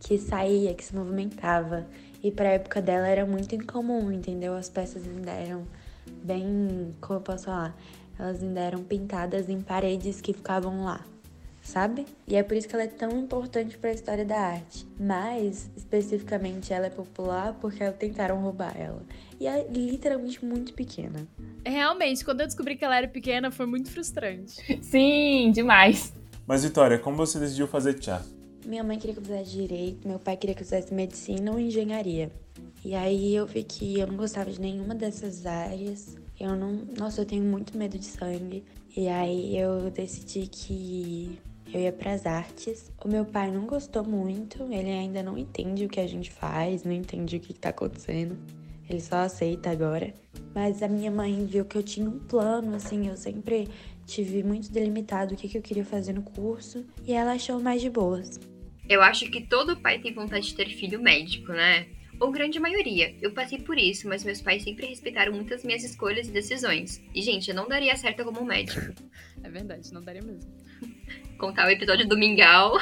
que 0.00 0.16
saía, 0.18 0.72
que 0.72 0.82
se 0.82 0.96
movimentava. 0.96 1.86
E 2.22 2.30
para 2.30 2.48
a 2.48 2.52
época 2.52 2.80
dela 2.80 3.06
era 3.06 3.26
muito 3.26 3.54
incomum, 3.54 4.10
entendeu? 4.10 4.54
As 4.54 4.70
peças 4.70 5.06
ainda 5.06 5.30
eram 5.30 5.66
bem, 6.24 6.90
como 7.00 7.18
eu 7.18 7.22
posso 7.22 7.44
falar, 7.44 7.76
elas 8.18 8.42
ainda 8.42 8.60
eram 8.60 8.82
pintadas 8.82 9.50
em 9.50 9.60
paredes 9.60 10.20
que 10.20 10.32
ficavam 10.32 10.84
lá, 10.84 11.04
sabe? 11.60 12.06
E 12.26 12.34
é 12.34 12.42
por 12.42 12.56
isso 12.56 12.66
que 12.66 12.74
ela 12.74 12.84
é 12.84 12.88
tão 12.88 13.10
importante 13.18 13.76
para 13.76 13.90
a 13.90 13.92
história 13.92 14.24
da 14.24 14.38
arte. 14.38 14.86
Mas, 14.98 15.70
especificamente, 15.76 16.72
ela 16.72 16.86
é 16.86 16.90
popular 16.90 17.54
porque 17.60 17.84
tentaram 17.92 18.40
roubar 18.40 18.74
ela. 18.80 19.02
E 19.38 19.46
é 19.46 19.66
literalmente 19.68 20.42
muito 20.44 20.72
pequena. 20.72 21.26
Realmente, 21.66 22.24
quando 22.24 22.40
eu 22.40 22.46
descobri 22.46 22.76
que 22.76 22.84
ela 22.84 22.96
era 22.96 23.08
pequena, 23.08 23.50
foi 23.50 23.66
muito 23.66 23.90
frustrante. 23.90 24.80
Sim, 24.82 25.50
demais. 25.52 26.21
Mas, 26.52 26.64
Vitória, 26.64 26.98
como 26.98 27.16
você 27.16 27.38
decidiu 27.38 27.66
fazer 27.66 27.96
chá? 27.98 28.20
Minha 28.66 28.84
mãe 28.84 28.98
queria 28.98 29.14
que 29.14 29.20
eu 29.20 29.24
fizesse 29.24 29.52
direito, 29.52 30.06
meu 30.06 30.18
pai 30.18 30.36
queria 30.36 30.54
que 30.54 30.60
eu 30.60 30.66
fizesse 30.66 30.92
medicina 30.92 31.50
ou 31.50 31.58
engenharia. 31.58 32.30
E 32.84 32.94
aí 32.94 33.34
eu 33.34 33.46
vi 33.46 33.64
que 33.64 33.98
eu 33.98 34.06
não 34.06 34.18
gostava 34.18 34.50
de 34.50 34.60
nenhuma 34.60 34.94
dessas 34.94 35.46
áreas. 35.46 36.14
Eu 36.38 36.54
não. 36.54 36.84
Nossa, 36.98 37.22
eu 37.22 37.24
tenho 37.24 37.42
muito 37.42 37.74
medo 37.74 37.98
de 37.98 38.04
sangue. 38.04 38.62
E 38.94 39.08
aí 39.08 39.58
eu 39.58 39.90
decidi 39.90 40.46
que 40.46 41.40
eu 41.72 41.80
ia 41.80 41.90
para 41.90 42.12
as 42.12 42.26
artes. 42.26 42.92
O 43.02 43.08
meu 43.08 43.24
pai 43.24 43.50
não 43.50 43.64
gostou 43.64 44.04
muito, 44.04 44.62
ele 44.64 44.90
ainda 44.90 45.22
não 45.22 45.38
entende 45.38 45.86
o 45.86 45.88
que 45.88 46.00
a 46.00 46.06
gente 46.06 46.30
faz, 46.30 46.84
não 46.84 46.92
entende 46.92 47.38
o 47.38 47.40
que 47.40 47.52
está 47.52 47.70
acontecendo. 47.70 48.36
Ele 48.90 49.00
só 49.00 49.16
aceita 49.16 49.70
agora. 49.70 50.12
Mas 50.54 50.82
a 50.82 50.88
minha 50.88 51.10
mãe 51.10 51.46
viu 51.46 51.64
que 51.64 51.78
eu 51.78 51.82
tinha 51.82 52.06
um 52.06 52.18
plano, 52.18 52.76
assim, 52.76 53.08
eu 53.08 53.16
sempre 53.16 53.70
tive 54.06 54.42
muito 54.42 54.70
delimitado 54.70 55.34
o 55.34 55.36
que, 55.36 55.48
que 55.48 55.58
eu 55.58 55.62
queria 55.62 55.84
fazer 55.84 56.12
no 56.12 56.22
curso, 56.22 56.84
e 57.06 57.12
ela 57.12 57.32
achou 57.32 57.60
mais 57.60 57.80
de 57.80 57.90
boas. 57.90 58.40
Eu 58.88 59.02
acho 59.02 59.30
que 59.30 59.42
todo 59.42 59.76
pai 59.76 59.98
tem 60.00 60.12
vontade 60.12 60.46
de 60.46 60.54
ter 60.54 60.68
filho 60.68 61.00
médico, 61.00 61.52
né? 61.52 61.86
Ou 62.20 62.30
grande 62.30 62.60
maioria. 62.60 63.14
Eu 63.20 63.32
passei 63.32 63.58
por 63.58 63.78
isso, 63.78 64.08
mas 64.08 64.24
meus 64.24 64.40
pais 64.40 64.62
sempre 64.62 64.86
respeitaram 64.86 65.32
muitas 65.32 65.64
minhas 65.64 65.82
escolhas 65.82 66.28
e 66.28 66.30
decisões. 66.30 67.02
E, 67.14 67.22
gente, 67.22 67.48
eu 67.48 67.54
não 67.54 67.66
daria 67.66 67.96
certo 67.96 68.24
como 68.24 68.44
médico. 68.44 68.80
É 69.44 69.50
verdade, 69.50 69.92
não 69.92 70.00
daria 70.00 70.22
mesmo. 70.22 70.48
Contar 71.36 71.66
o 71.66 71.70
episódio 71.70 72.06
do 72.06 72.16
Mingau. 72.16 72.78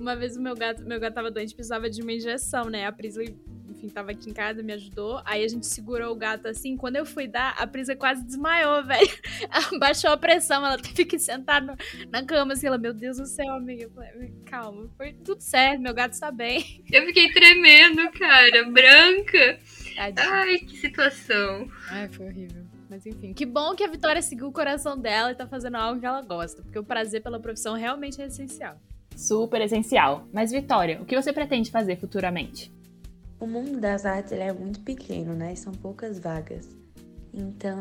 Uma 0.00 0.16
vez 0.16 0.34
o 0.34 0.40
meu 0.40 0.54
gato, 0.54 0.82
meu 0.82 0.98
gato 0.98 1.12
tava 1.12 1.30
doente, 1.30 1.54
precisava 1.54 1.90
de 1.90 2.00
uma 2.00 2.10
injeção, 2.10 2.70
né? 2.70 2.86
A 2.86 2.92
Prisley 2.92 3.36
enfim, 3.84 3.88
tava 3.88 4.10
aqui 4.10 4.30
em 4.30 4.32
casa, 4.32 4.62
me 4.62 4.72
ajudou. 4.72 5.20
Aí 5.24 5.44
a 5.44 5.48
gente 5.48 5.66
segurou 5.66 6.12
o 6.12 6.16
gato 6.16 6.48
assim. 6.48 6.76
Quando 6.76 6.96
eu 6.96 7.04
fui 7.04 7.26
dar, 7.26 7.54
a 7.58 7.66
Prisa 7.66 7.94
quase 7.94 8.24
desmaiou, 8.24 8.84
velho. 8.84 9.08
Ela 9.50 9.78
baixou 9.78 10.10
a 10.10 10.16
pressão, 10.16 10.64
ela 10.64 10.78
teve 10.78 11.04
que 11.04 11.18
sentar 11.18 11.62
no, 11.62 11.76
na 12.10 12.24
cama 12.24 12.54
assim. 12.54 12.66
Ela, 12.66 12.78
meu 12.78 12.94
Deus 12.94 13.18
do 13.18 13.26
céu, 13.26 13.54
amiga. 13.54 13.84
Eu 13.84 13.90
falei, 13.90 14.32
calma, 14.46 14.88
foi 14.96 15.12
tudo 15.12 15.40
certo, 15.40 15.80
meu 15.80 15.94
gato 15.94 16.12
está 16.12 16.30
bem. 16.30 16.82
Eu 16.90 17.06
fiquei 17.06 17.32
tremendo, 17.32 18.10
cara, 18.12 18.64
branca. 18.70 19.58
Ai, 20.16 20.58
que 20.58 20.76
situação. 20.76 21.68
Ai, 21.88 22.08
foi 22.08 22.26
horrível. 22.26 22.64
Mas 22.88 23.06
enfim, 23.06 23.32
que 23.32 23.46
bom 23.46 23.74
que 23.74 23.82
a 23.82 23.88
Vitória 23.88 24.22
seguiu 24.22 24.46
o 24.46 24.52
coração 24.52 24.96
dela 24.96 25.32
e 25.32 25.34
tá 25.34 25.46
fazendo 25.46 25.76
algo 25.76 25.98
que 25.98 26.06
ela 26.06 26.22
gosta, 26.22 26.62
porque 26.62 26.78
o 26.78 26.84
prazer 26.84 27.22
pela 27.22 27.40
profissão 27.40 27.74
realmente 27.74 28.20
é 28.20 28.26
essencial. 28.26 28.78
Super 29.16 29.62
essencial. 29.62 30.28
Mas 30.32 30.52
Vitória, 30.52 31.00
o 31.00 31.04
que 31.04 31.20
você 31.20 31.32
pretende 31.32 31.70
fazer 31.70 31.96
futuramente? 31.96 32.70
O 33.44 33.46
mundo 33.46 33.78
das 33.78 34.06
artes 34.06 34.32
é 34.32 34.50
muito 34.54 34.80
pequeno, 34.80 35.34
né? 35.34 35.54
São 35.54 35.70
poucas 35.70 36.18
vagas. 36.18 36.66
Então, 37.30 37.78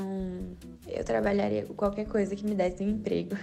eu 0.86 1.06
trabalharia 1.06 1.66
com 1.66 1.74
qualquer 1.74 2.06
coisa 2.06 2.36
que 2.36 2.46
me 2.46 2.54
desse 2.54 2.84
um 2.84 2.90
emprego. 2.90 3.34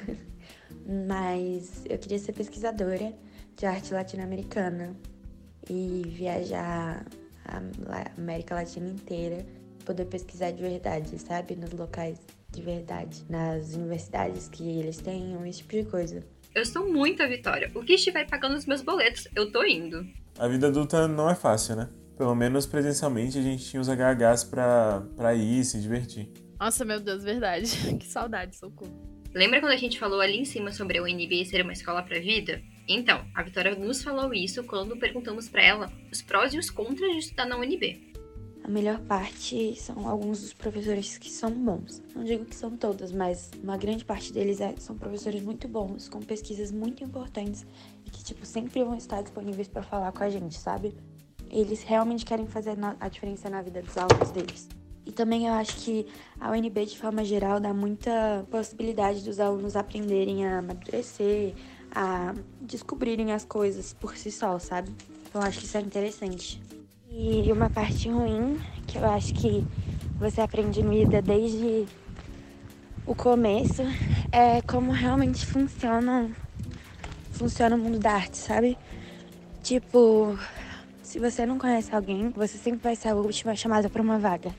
Mas 1.09 1.83
eu 1.89 1.97
queria 1.97 2.19
ser 2.19 2.35
pesquisadora 2.35 3.15
de 3.57 3.65
arte 3.65 3.95
latino-americana 3.95 4.95
e 5.67 6.03
viajar 6.09 7.07
a 7.47 7.63
América 8.19 8.55
Latina 8.55 8.91
inteira, 8.91 9.47
poder 9.87 10.05
pesquisar 10.05 10.51
de 10.51 10.61
verdade, 10.61 11.19
sabe? 11.19 11.57
Nos 11.57 11.73
locais 11.73 12.21
de 12.51 12.61
verdade, 12.61 13.25
nas 13.31 13.73
universidades 13.73 14.47
que 14.47 14.79
eles 14.79 14.99
tenham, 14.99 15.47
esse 15.47 15.61
tipo 15.61 15.73
de 15.73 15.85
coisa. 15.85 16.23
Eu 16.55 16.67
sou 16.67 16.87
muito 16.87 17.23
a 17.23 17.27
Vitória. 17.27 17.71
O 17.75 17.83
que 17.83 17.95
estiver 17.95 18.29
pagando 18.29 18.57
os 18.57 18.67
meus 18.67 18.83
boletos, 18.83 19.27
eu 19.35 19.51
tô 19.51 19.65
indo. 19.65 20.07
A 20.39 20.47
vida 20.47 20.67
adulta 20.67 21.09
não 21.09 21.31
é 21.31 21.35
fácil, 21.35 21.77
né? 21.77 21.89
Pelo 22.21 22.35
menos 22.35 22.67
presencialmente 22.67 23.39
a 23.39 23.41
gente 23.41 23.65
tinha 23.65 23.81
os 23.81 23.89
HHs 23.89 24.45
pra, 24.45 25.03
pra 25.17 25.35
ir 25.35 25.65
se 25.65 25.81
divertir. 25.81 26.29
Nossa, 26.61 26.85
meu 26.85 27.01
Deus, 27.01 27.25
verdade. 27.25 27.75
que 27.99 28.07
saudade, 28.07 28.55
socorro. 28.57 28.93
Lembra 29.35 29.59
quando 29.59 29.73
a 29.73 29.77
gente 29.79 29.99
falou 29.99 30.21
ali 30.21 30.37
em 30.37 30.45
cima 30.45 30.71
sobre 30.71 30.99
a 30.99 31.03
UNB 31.03 31.47
ser 31.47 31.63
uma 31.63 31.73
escola 31.73 32.03
pra 32.03 32.21
vida? 32.21 32.61
Então, 32.87 33.25
a 33.35 33.43
Vitória 33.43 33.75
nos 33.75 34.03
falou 34.03 34.35
isso 34.35 34.63
quando 34.65 34.99
perguntamos 34.99 35.49
para 35.49 35.63
ela 35.63 35.93
os 36.13 36.21
prós 36.21 36.53
e 36.53 36.59
os 36.59 36.69
contras 36.69 37.11
de 37.11 37.19
estudar 37.21 37.47
na 37.47 37.57
UNB. 37.57 38.13
A 38.63 38.69
melhor 38.69 39.01
parte 39.01 39.75
são 39.77 40.07
alguns 40.07 40.43
dos 40.43 40.53
professores 40.53 41.17
que 41.17 41.31
são 41.31 41.51
bons. 41.51 42.03
Não 42.15 42.23
digo 42.23 42.45
que 42.45 42.55
são 42.55 42.77
todos, 42.77 43.13
mas 43.13 43.51
uma 43.65 43.79
grande 43.79 44.05
parte 44.05 44.31
deles 44.31 44.61
é, 44.61 44.75
são 44.77 44.95
professores 44.95 45.43
muito 45.43 45.67
bons, 45.67 46.07
com 46.07 46.21
pesquisas 46.21 46.71
muito 46.71 47.03
importantes 47.03 47.67
e 48.05 48.11
que, 48.11 48.23
tipo, 48.23 48.45
sempre 48.45 48.85
vão 48.85 48.95
estar 48.95 49.23
disponíveis 49.23 49.69
para 49.69 49.83
falar 49.83 50.13
com 50.13 50.23
a 50.23 50.29
gente, 50.29 50.59
sabe? 50.59 50.95
Eles 51.51 51.83
realmente 51.83 52.25
querem 52.25 52.47
fazer 52.47 52.77
a 53.01 53.09
diferença 53.09 53.51
na 53.51 53.61
vida 53.61 53.83
dos 53.83 53.97
alunos 53.97 54.31
deles. 54.31 54.69
E 55.05 55.13
também 55.13 55.47
eu 55.47 55.55
acho 55.55 55.77
que 55.77 56.07
a 56.39 56.51
UNB, 56.51 56.87
de 56.87 56.97
forma 56.97 57.25
geral, 57.25 57.59
dá 57.59 57.75
muita 57.75 58.47
possibilidade 58.51 59.25
dos 59.25 59.41
alunos 59.41 59.75
aprenderem 59.75 60.47
a 60.47 60.59
amadurecer, 60.59 61.55
a 61.91 62.35
descobrirem 62.61 63.33
as 63.33 63.45
coisas 63.45 63.93
por 63.93 64.17
si 64.17 64.31
só, 64.31 64.59
sabe? 64.59 64.91
Eu 65.35 65.41
acho 65.41 65.59
que 65.59 65.65
isso 65.65 65.77
é 65.77 65.81
interessante. 65.81 66.63
E 67.11 67.51
uma 67.51 67.69
parte 67.69 68.09
ruim, 68.09 68.61
que 68.87 68.99
eu 68.99 69.05
acho 69.05 69.35
que 69.35 69.67
você 70.19 70.41
aprende 70.41 70.83
no 70.83 70.93
IDA 70.93 71.21
desde 71.21 71.87
o 73.05 73.15
começo, 73.15 73.83
é 74.31 74.63
como 74.63 74.93
realmente 74.93 75.45
funciona, 75.45 76.31
funciona 77.33 77.75
o 77.75 77.79
mundo 77.79 77.99
da 77.99 78.13
arte, 78.13 78.37
sabe? 78.37 78.79
Tipo, 79.63 80.39
se 81.11 81.19
você 81.19 81.45
não 81.45 81.59
conhece 81.59 81.93
alguém, 81.93 82.31
você 82.31 82.57
sempre 82.57 82.81
vai 82.81 82.95
ser 82.95 83.09
a 83.09 83.17
última 83.17 83.57
chamada 83.57 83.91
para 83.91 84.01
uma 84.01 84.17
vaga. 84.17 84.55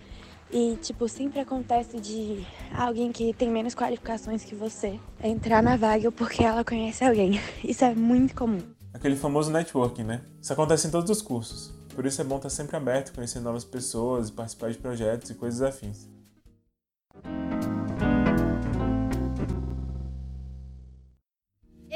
E, 0.51 0.77
tipo, 0.81 1.07
sempre 1.07 1.39
acontece 1.39 1.97
de 1.97 2.45
alguém 2.77 3.09
que 3.09 3.33
tem 3.33 3.49
menos 3.49 3.73
qualificações 3.73 4.43
que 4.43 4.53
você 4.53 4.99
entrar 5.23 5.63
na 5.63 5.77
vaga 5.77 6.11
porque 6.11 6.43
ela 6.43 6.65
conhece 6.65 7.05
alguém. 7.05 7.39
Isso 7.63 7.85
é 7.85 7.95
muito 7.95 8.35
comum. 8.35 8.59
Aquele 8.93 9.15
famoso 9.15 9.49
networking, 9.49 10.03
né? 10.03 10.19
Isso 10.41 10.51
acontece 10.51 10.87
em 10.87 10.91
todos 10.91 11.09
os 11.09 11.21
cursos. 11.21 11.73
Por 11.95 12.05
isso 12.05 12.19
é 12.19 12.23
bom 12.25 12.35
estar 12.35 12.49
sempre 12.49 12.75
aberto, 12.75 13.13
conhecer 13.13 13.39
novas 13.39 13.63
pessoas, 13.63 14.29
participar 14.29 14.71
de 14.71 14.77
projetos 14.77 15.29
e 15.29 15.35
coisas 15.35 15.61
afins. 15.61 16.09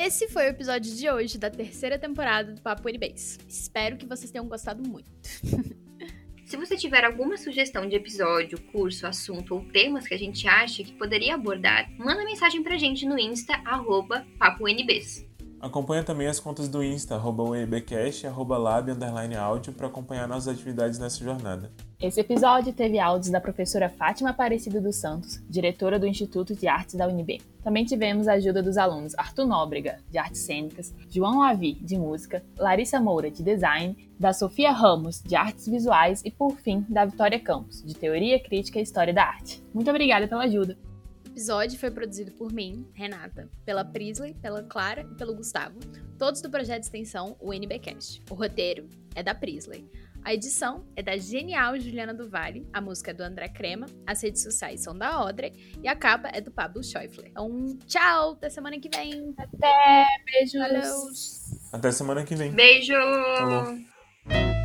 Esse 0.06 0.28
foi 0.28 0.46
o 0.46 0.50
episódio 0.50 0.96
de 0.96 1.10
hoje 1.10 1.40
da 1.40 1.50
terceira 1.50 1.98
temporada 1.98 2.54
do 2.54 2.62
Papo 2.62 2.88
Unibase. 2.88 3.40
Espero 3.50 3.98
que 3.98 4.06
vocês 4.06 4.30
tenham 4.30 4.48
gostado 4.48 4.88
muito. 4.88 5.10
Se 6.46 6.56
você 6.56 6.78
tiver 6.78 7.04
alguma 7.04 7.38
sugestão 7.38 7.90
de 7.90 7.96
episódio, 7.96 8.62
curso, 8.72 9.08
assunto 9.08 9.56
ou 9.56 9.66
temas 9.66 10.08
que 10.08 10.14
a 10.14 10.18
gente 10.20 10.48
acha 10.48 10.84
que 10.84 10.94
poderia 10.94 11.34
abordar, 11.34 11.90
manda 11.98 12.24
mensagem 12.24 12.62
pra 12.62 12.78
gente 12.78 13.04
no 13.04 13.18
Insta, 13.18 13.60
arroba 13.66 14.24
PapoNBs. 14.38 15.26
Acompanhe 15.60 16.04
também 16.04 16.28
as 16.28 16.40
contas 16.40 16.70
do 16.70 16.84
Insta, 16.84 17.16
arroba 17.16 17.42
UEBcast, 17.42 18.28
arroba 18.28 18.60
lab, 18.60 18.92
underline 18.92 19.36
áudio, 19.36 19.74
para 19.74 19.88
acompanhar 19.88 20.28
nossas 20.28 20.54
atividades 20.54 21.00
nessa 21.00 21.24
jornada. 21.24 21.74
Esse 22.02 22.20
episódio 22.20 22.74
teve 22.74 23.00
áudios 23.00 23.32
da 23.32 23.40
professora 23.40 23.90
Fátima 23.90 24.32
Aparecida 24.32 24.82
dos 24.82 24.98
Santos, 24.98 25.42
diretora 25.50 25.98
do 25.98 26.06
Instituto 26.06 26.54
de 26.54 26.68
Artes 26.68 26.96
da 26.96 27.08
UNB. 27.08 27.42
Também 27.64 27.86
tivemos 27.86 28.28
a 28.28 28.34
ajuda 28.34 28.62
dos 28.62 28.78
alunos 28.78 29.18
Arthur 29.18 29.48
Nóbrega, 29.48 30.00
de 30.12 30.18
Artes 30.18 30.42
Cênicas, 30.42 30.94
João 31.10 31.40
Lavi, 31.40 31.76
de 31.76 31.98
Música, 31.98 32.44
Larissa 32.58 33.00
Moura, 33.00 33.32
de 33.32 33.42
Design, 33.42 34.10
da 34.20 34.34
Sofia 34.34 34.72
Ramos, 34.72 35.22
de 35.22 35.38
Artes 35.38 35.68
Visuais 35.68 36.22
e, 36.26 36.30
por 36.30 36.58
fim, 36.58 36.86
da 36.90 37.06
Vitória 37.06 37.40
Campos, 37.40 37.82
de 37.82 37.96
Teoria, 37.96 38.44
Crítica 38.44 38.78
e 38.78 38.84
História 38.84 39.14
da 39.14 39.24
Arte. 39.24 39.64
Muito 39.74 39.90
obrigada 39.90 40.28
pela 40.28 40.44
ajuda! 40.44 40.78
episódio 41.36 41.78
foi 41.78 41.92
produzido 41.92 42.32
por 42.32 42.54
mim, 42.54 42.88
Renata, 42.94 43.50
pela 43.66 43.84
Prisley, 43.84 44.34
pela 44.36 44.64
Clara 44.64 45.02
e 45.02 45.16
pelo 45.16 45.36
Gustavo, 45.36 45.78
todos 46.18 46.40
do 46.40 46.50
projeto 46.50 46.80
de 46.80 46.86
extensão 46.86 47.36
UNBcast. 47.42 48.22
O 48.30 48.36
roteiro 48.36 48.88
é 49.14 49.22
da 49.22 49.36
Prisley. 49.36 49.86
A 50.26 50.34
edição 50.34 50.84
é 50.96 51.04
da 51.04 51.16
genial 51.18 51.80
Juliana 51.80 52.12
do 52.12 52.28
Vale, 52.28 52.68
a 52.74 52.82
música 52.82 53.12
é 53.12 53.14
do 53.14 53.22
André 53.22 53.48
Crema, 53.48 53.86
as 54.08 54.24
redes 54.24 54.42
sociais 54.42 54.82
são 54.82 54.98
da 54.98 55.10
Audrey 55.10 55.54
e 55.84 55.88
a 55.88 55.96
capa 55.96 56.32
é 56.34 56.42
do 56.42 56.50
Pablo 56.50 56.84
Schäufler. 56.84 57.28
Então, 57.30 57.78
tchau, 57.86 58.32
até 58.32 58.50
semana 58.50 58.80
que 58.80 58.90
vem. 58.90 59.36
Até, 59.38 60.08
beijos. 60.26 60.60
Valeu. 60.60 60.96
Até 61.72 61.92
semana 61.92 62.24
que 62.24 62.34
vem. 62.34 62.52
Beijo. 62.52 62.94
Falou. 63.38 64.65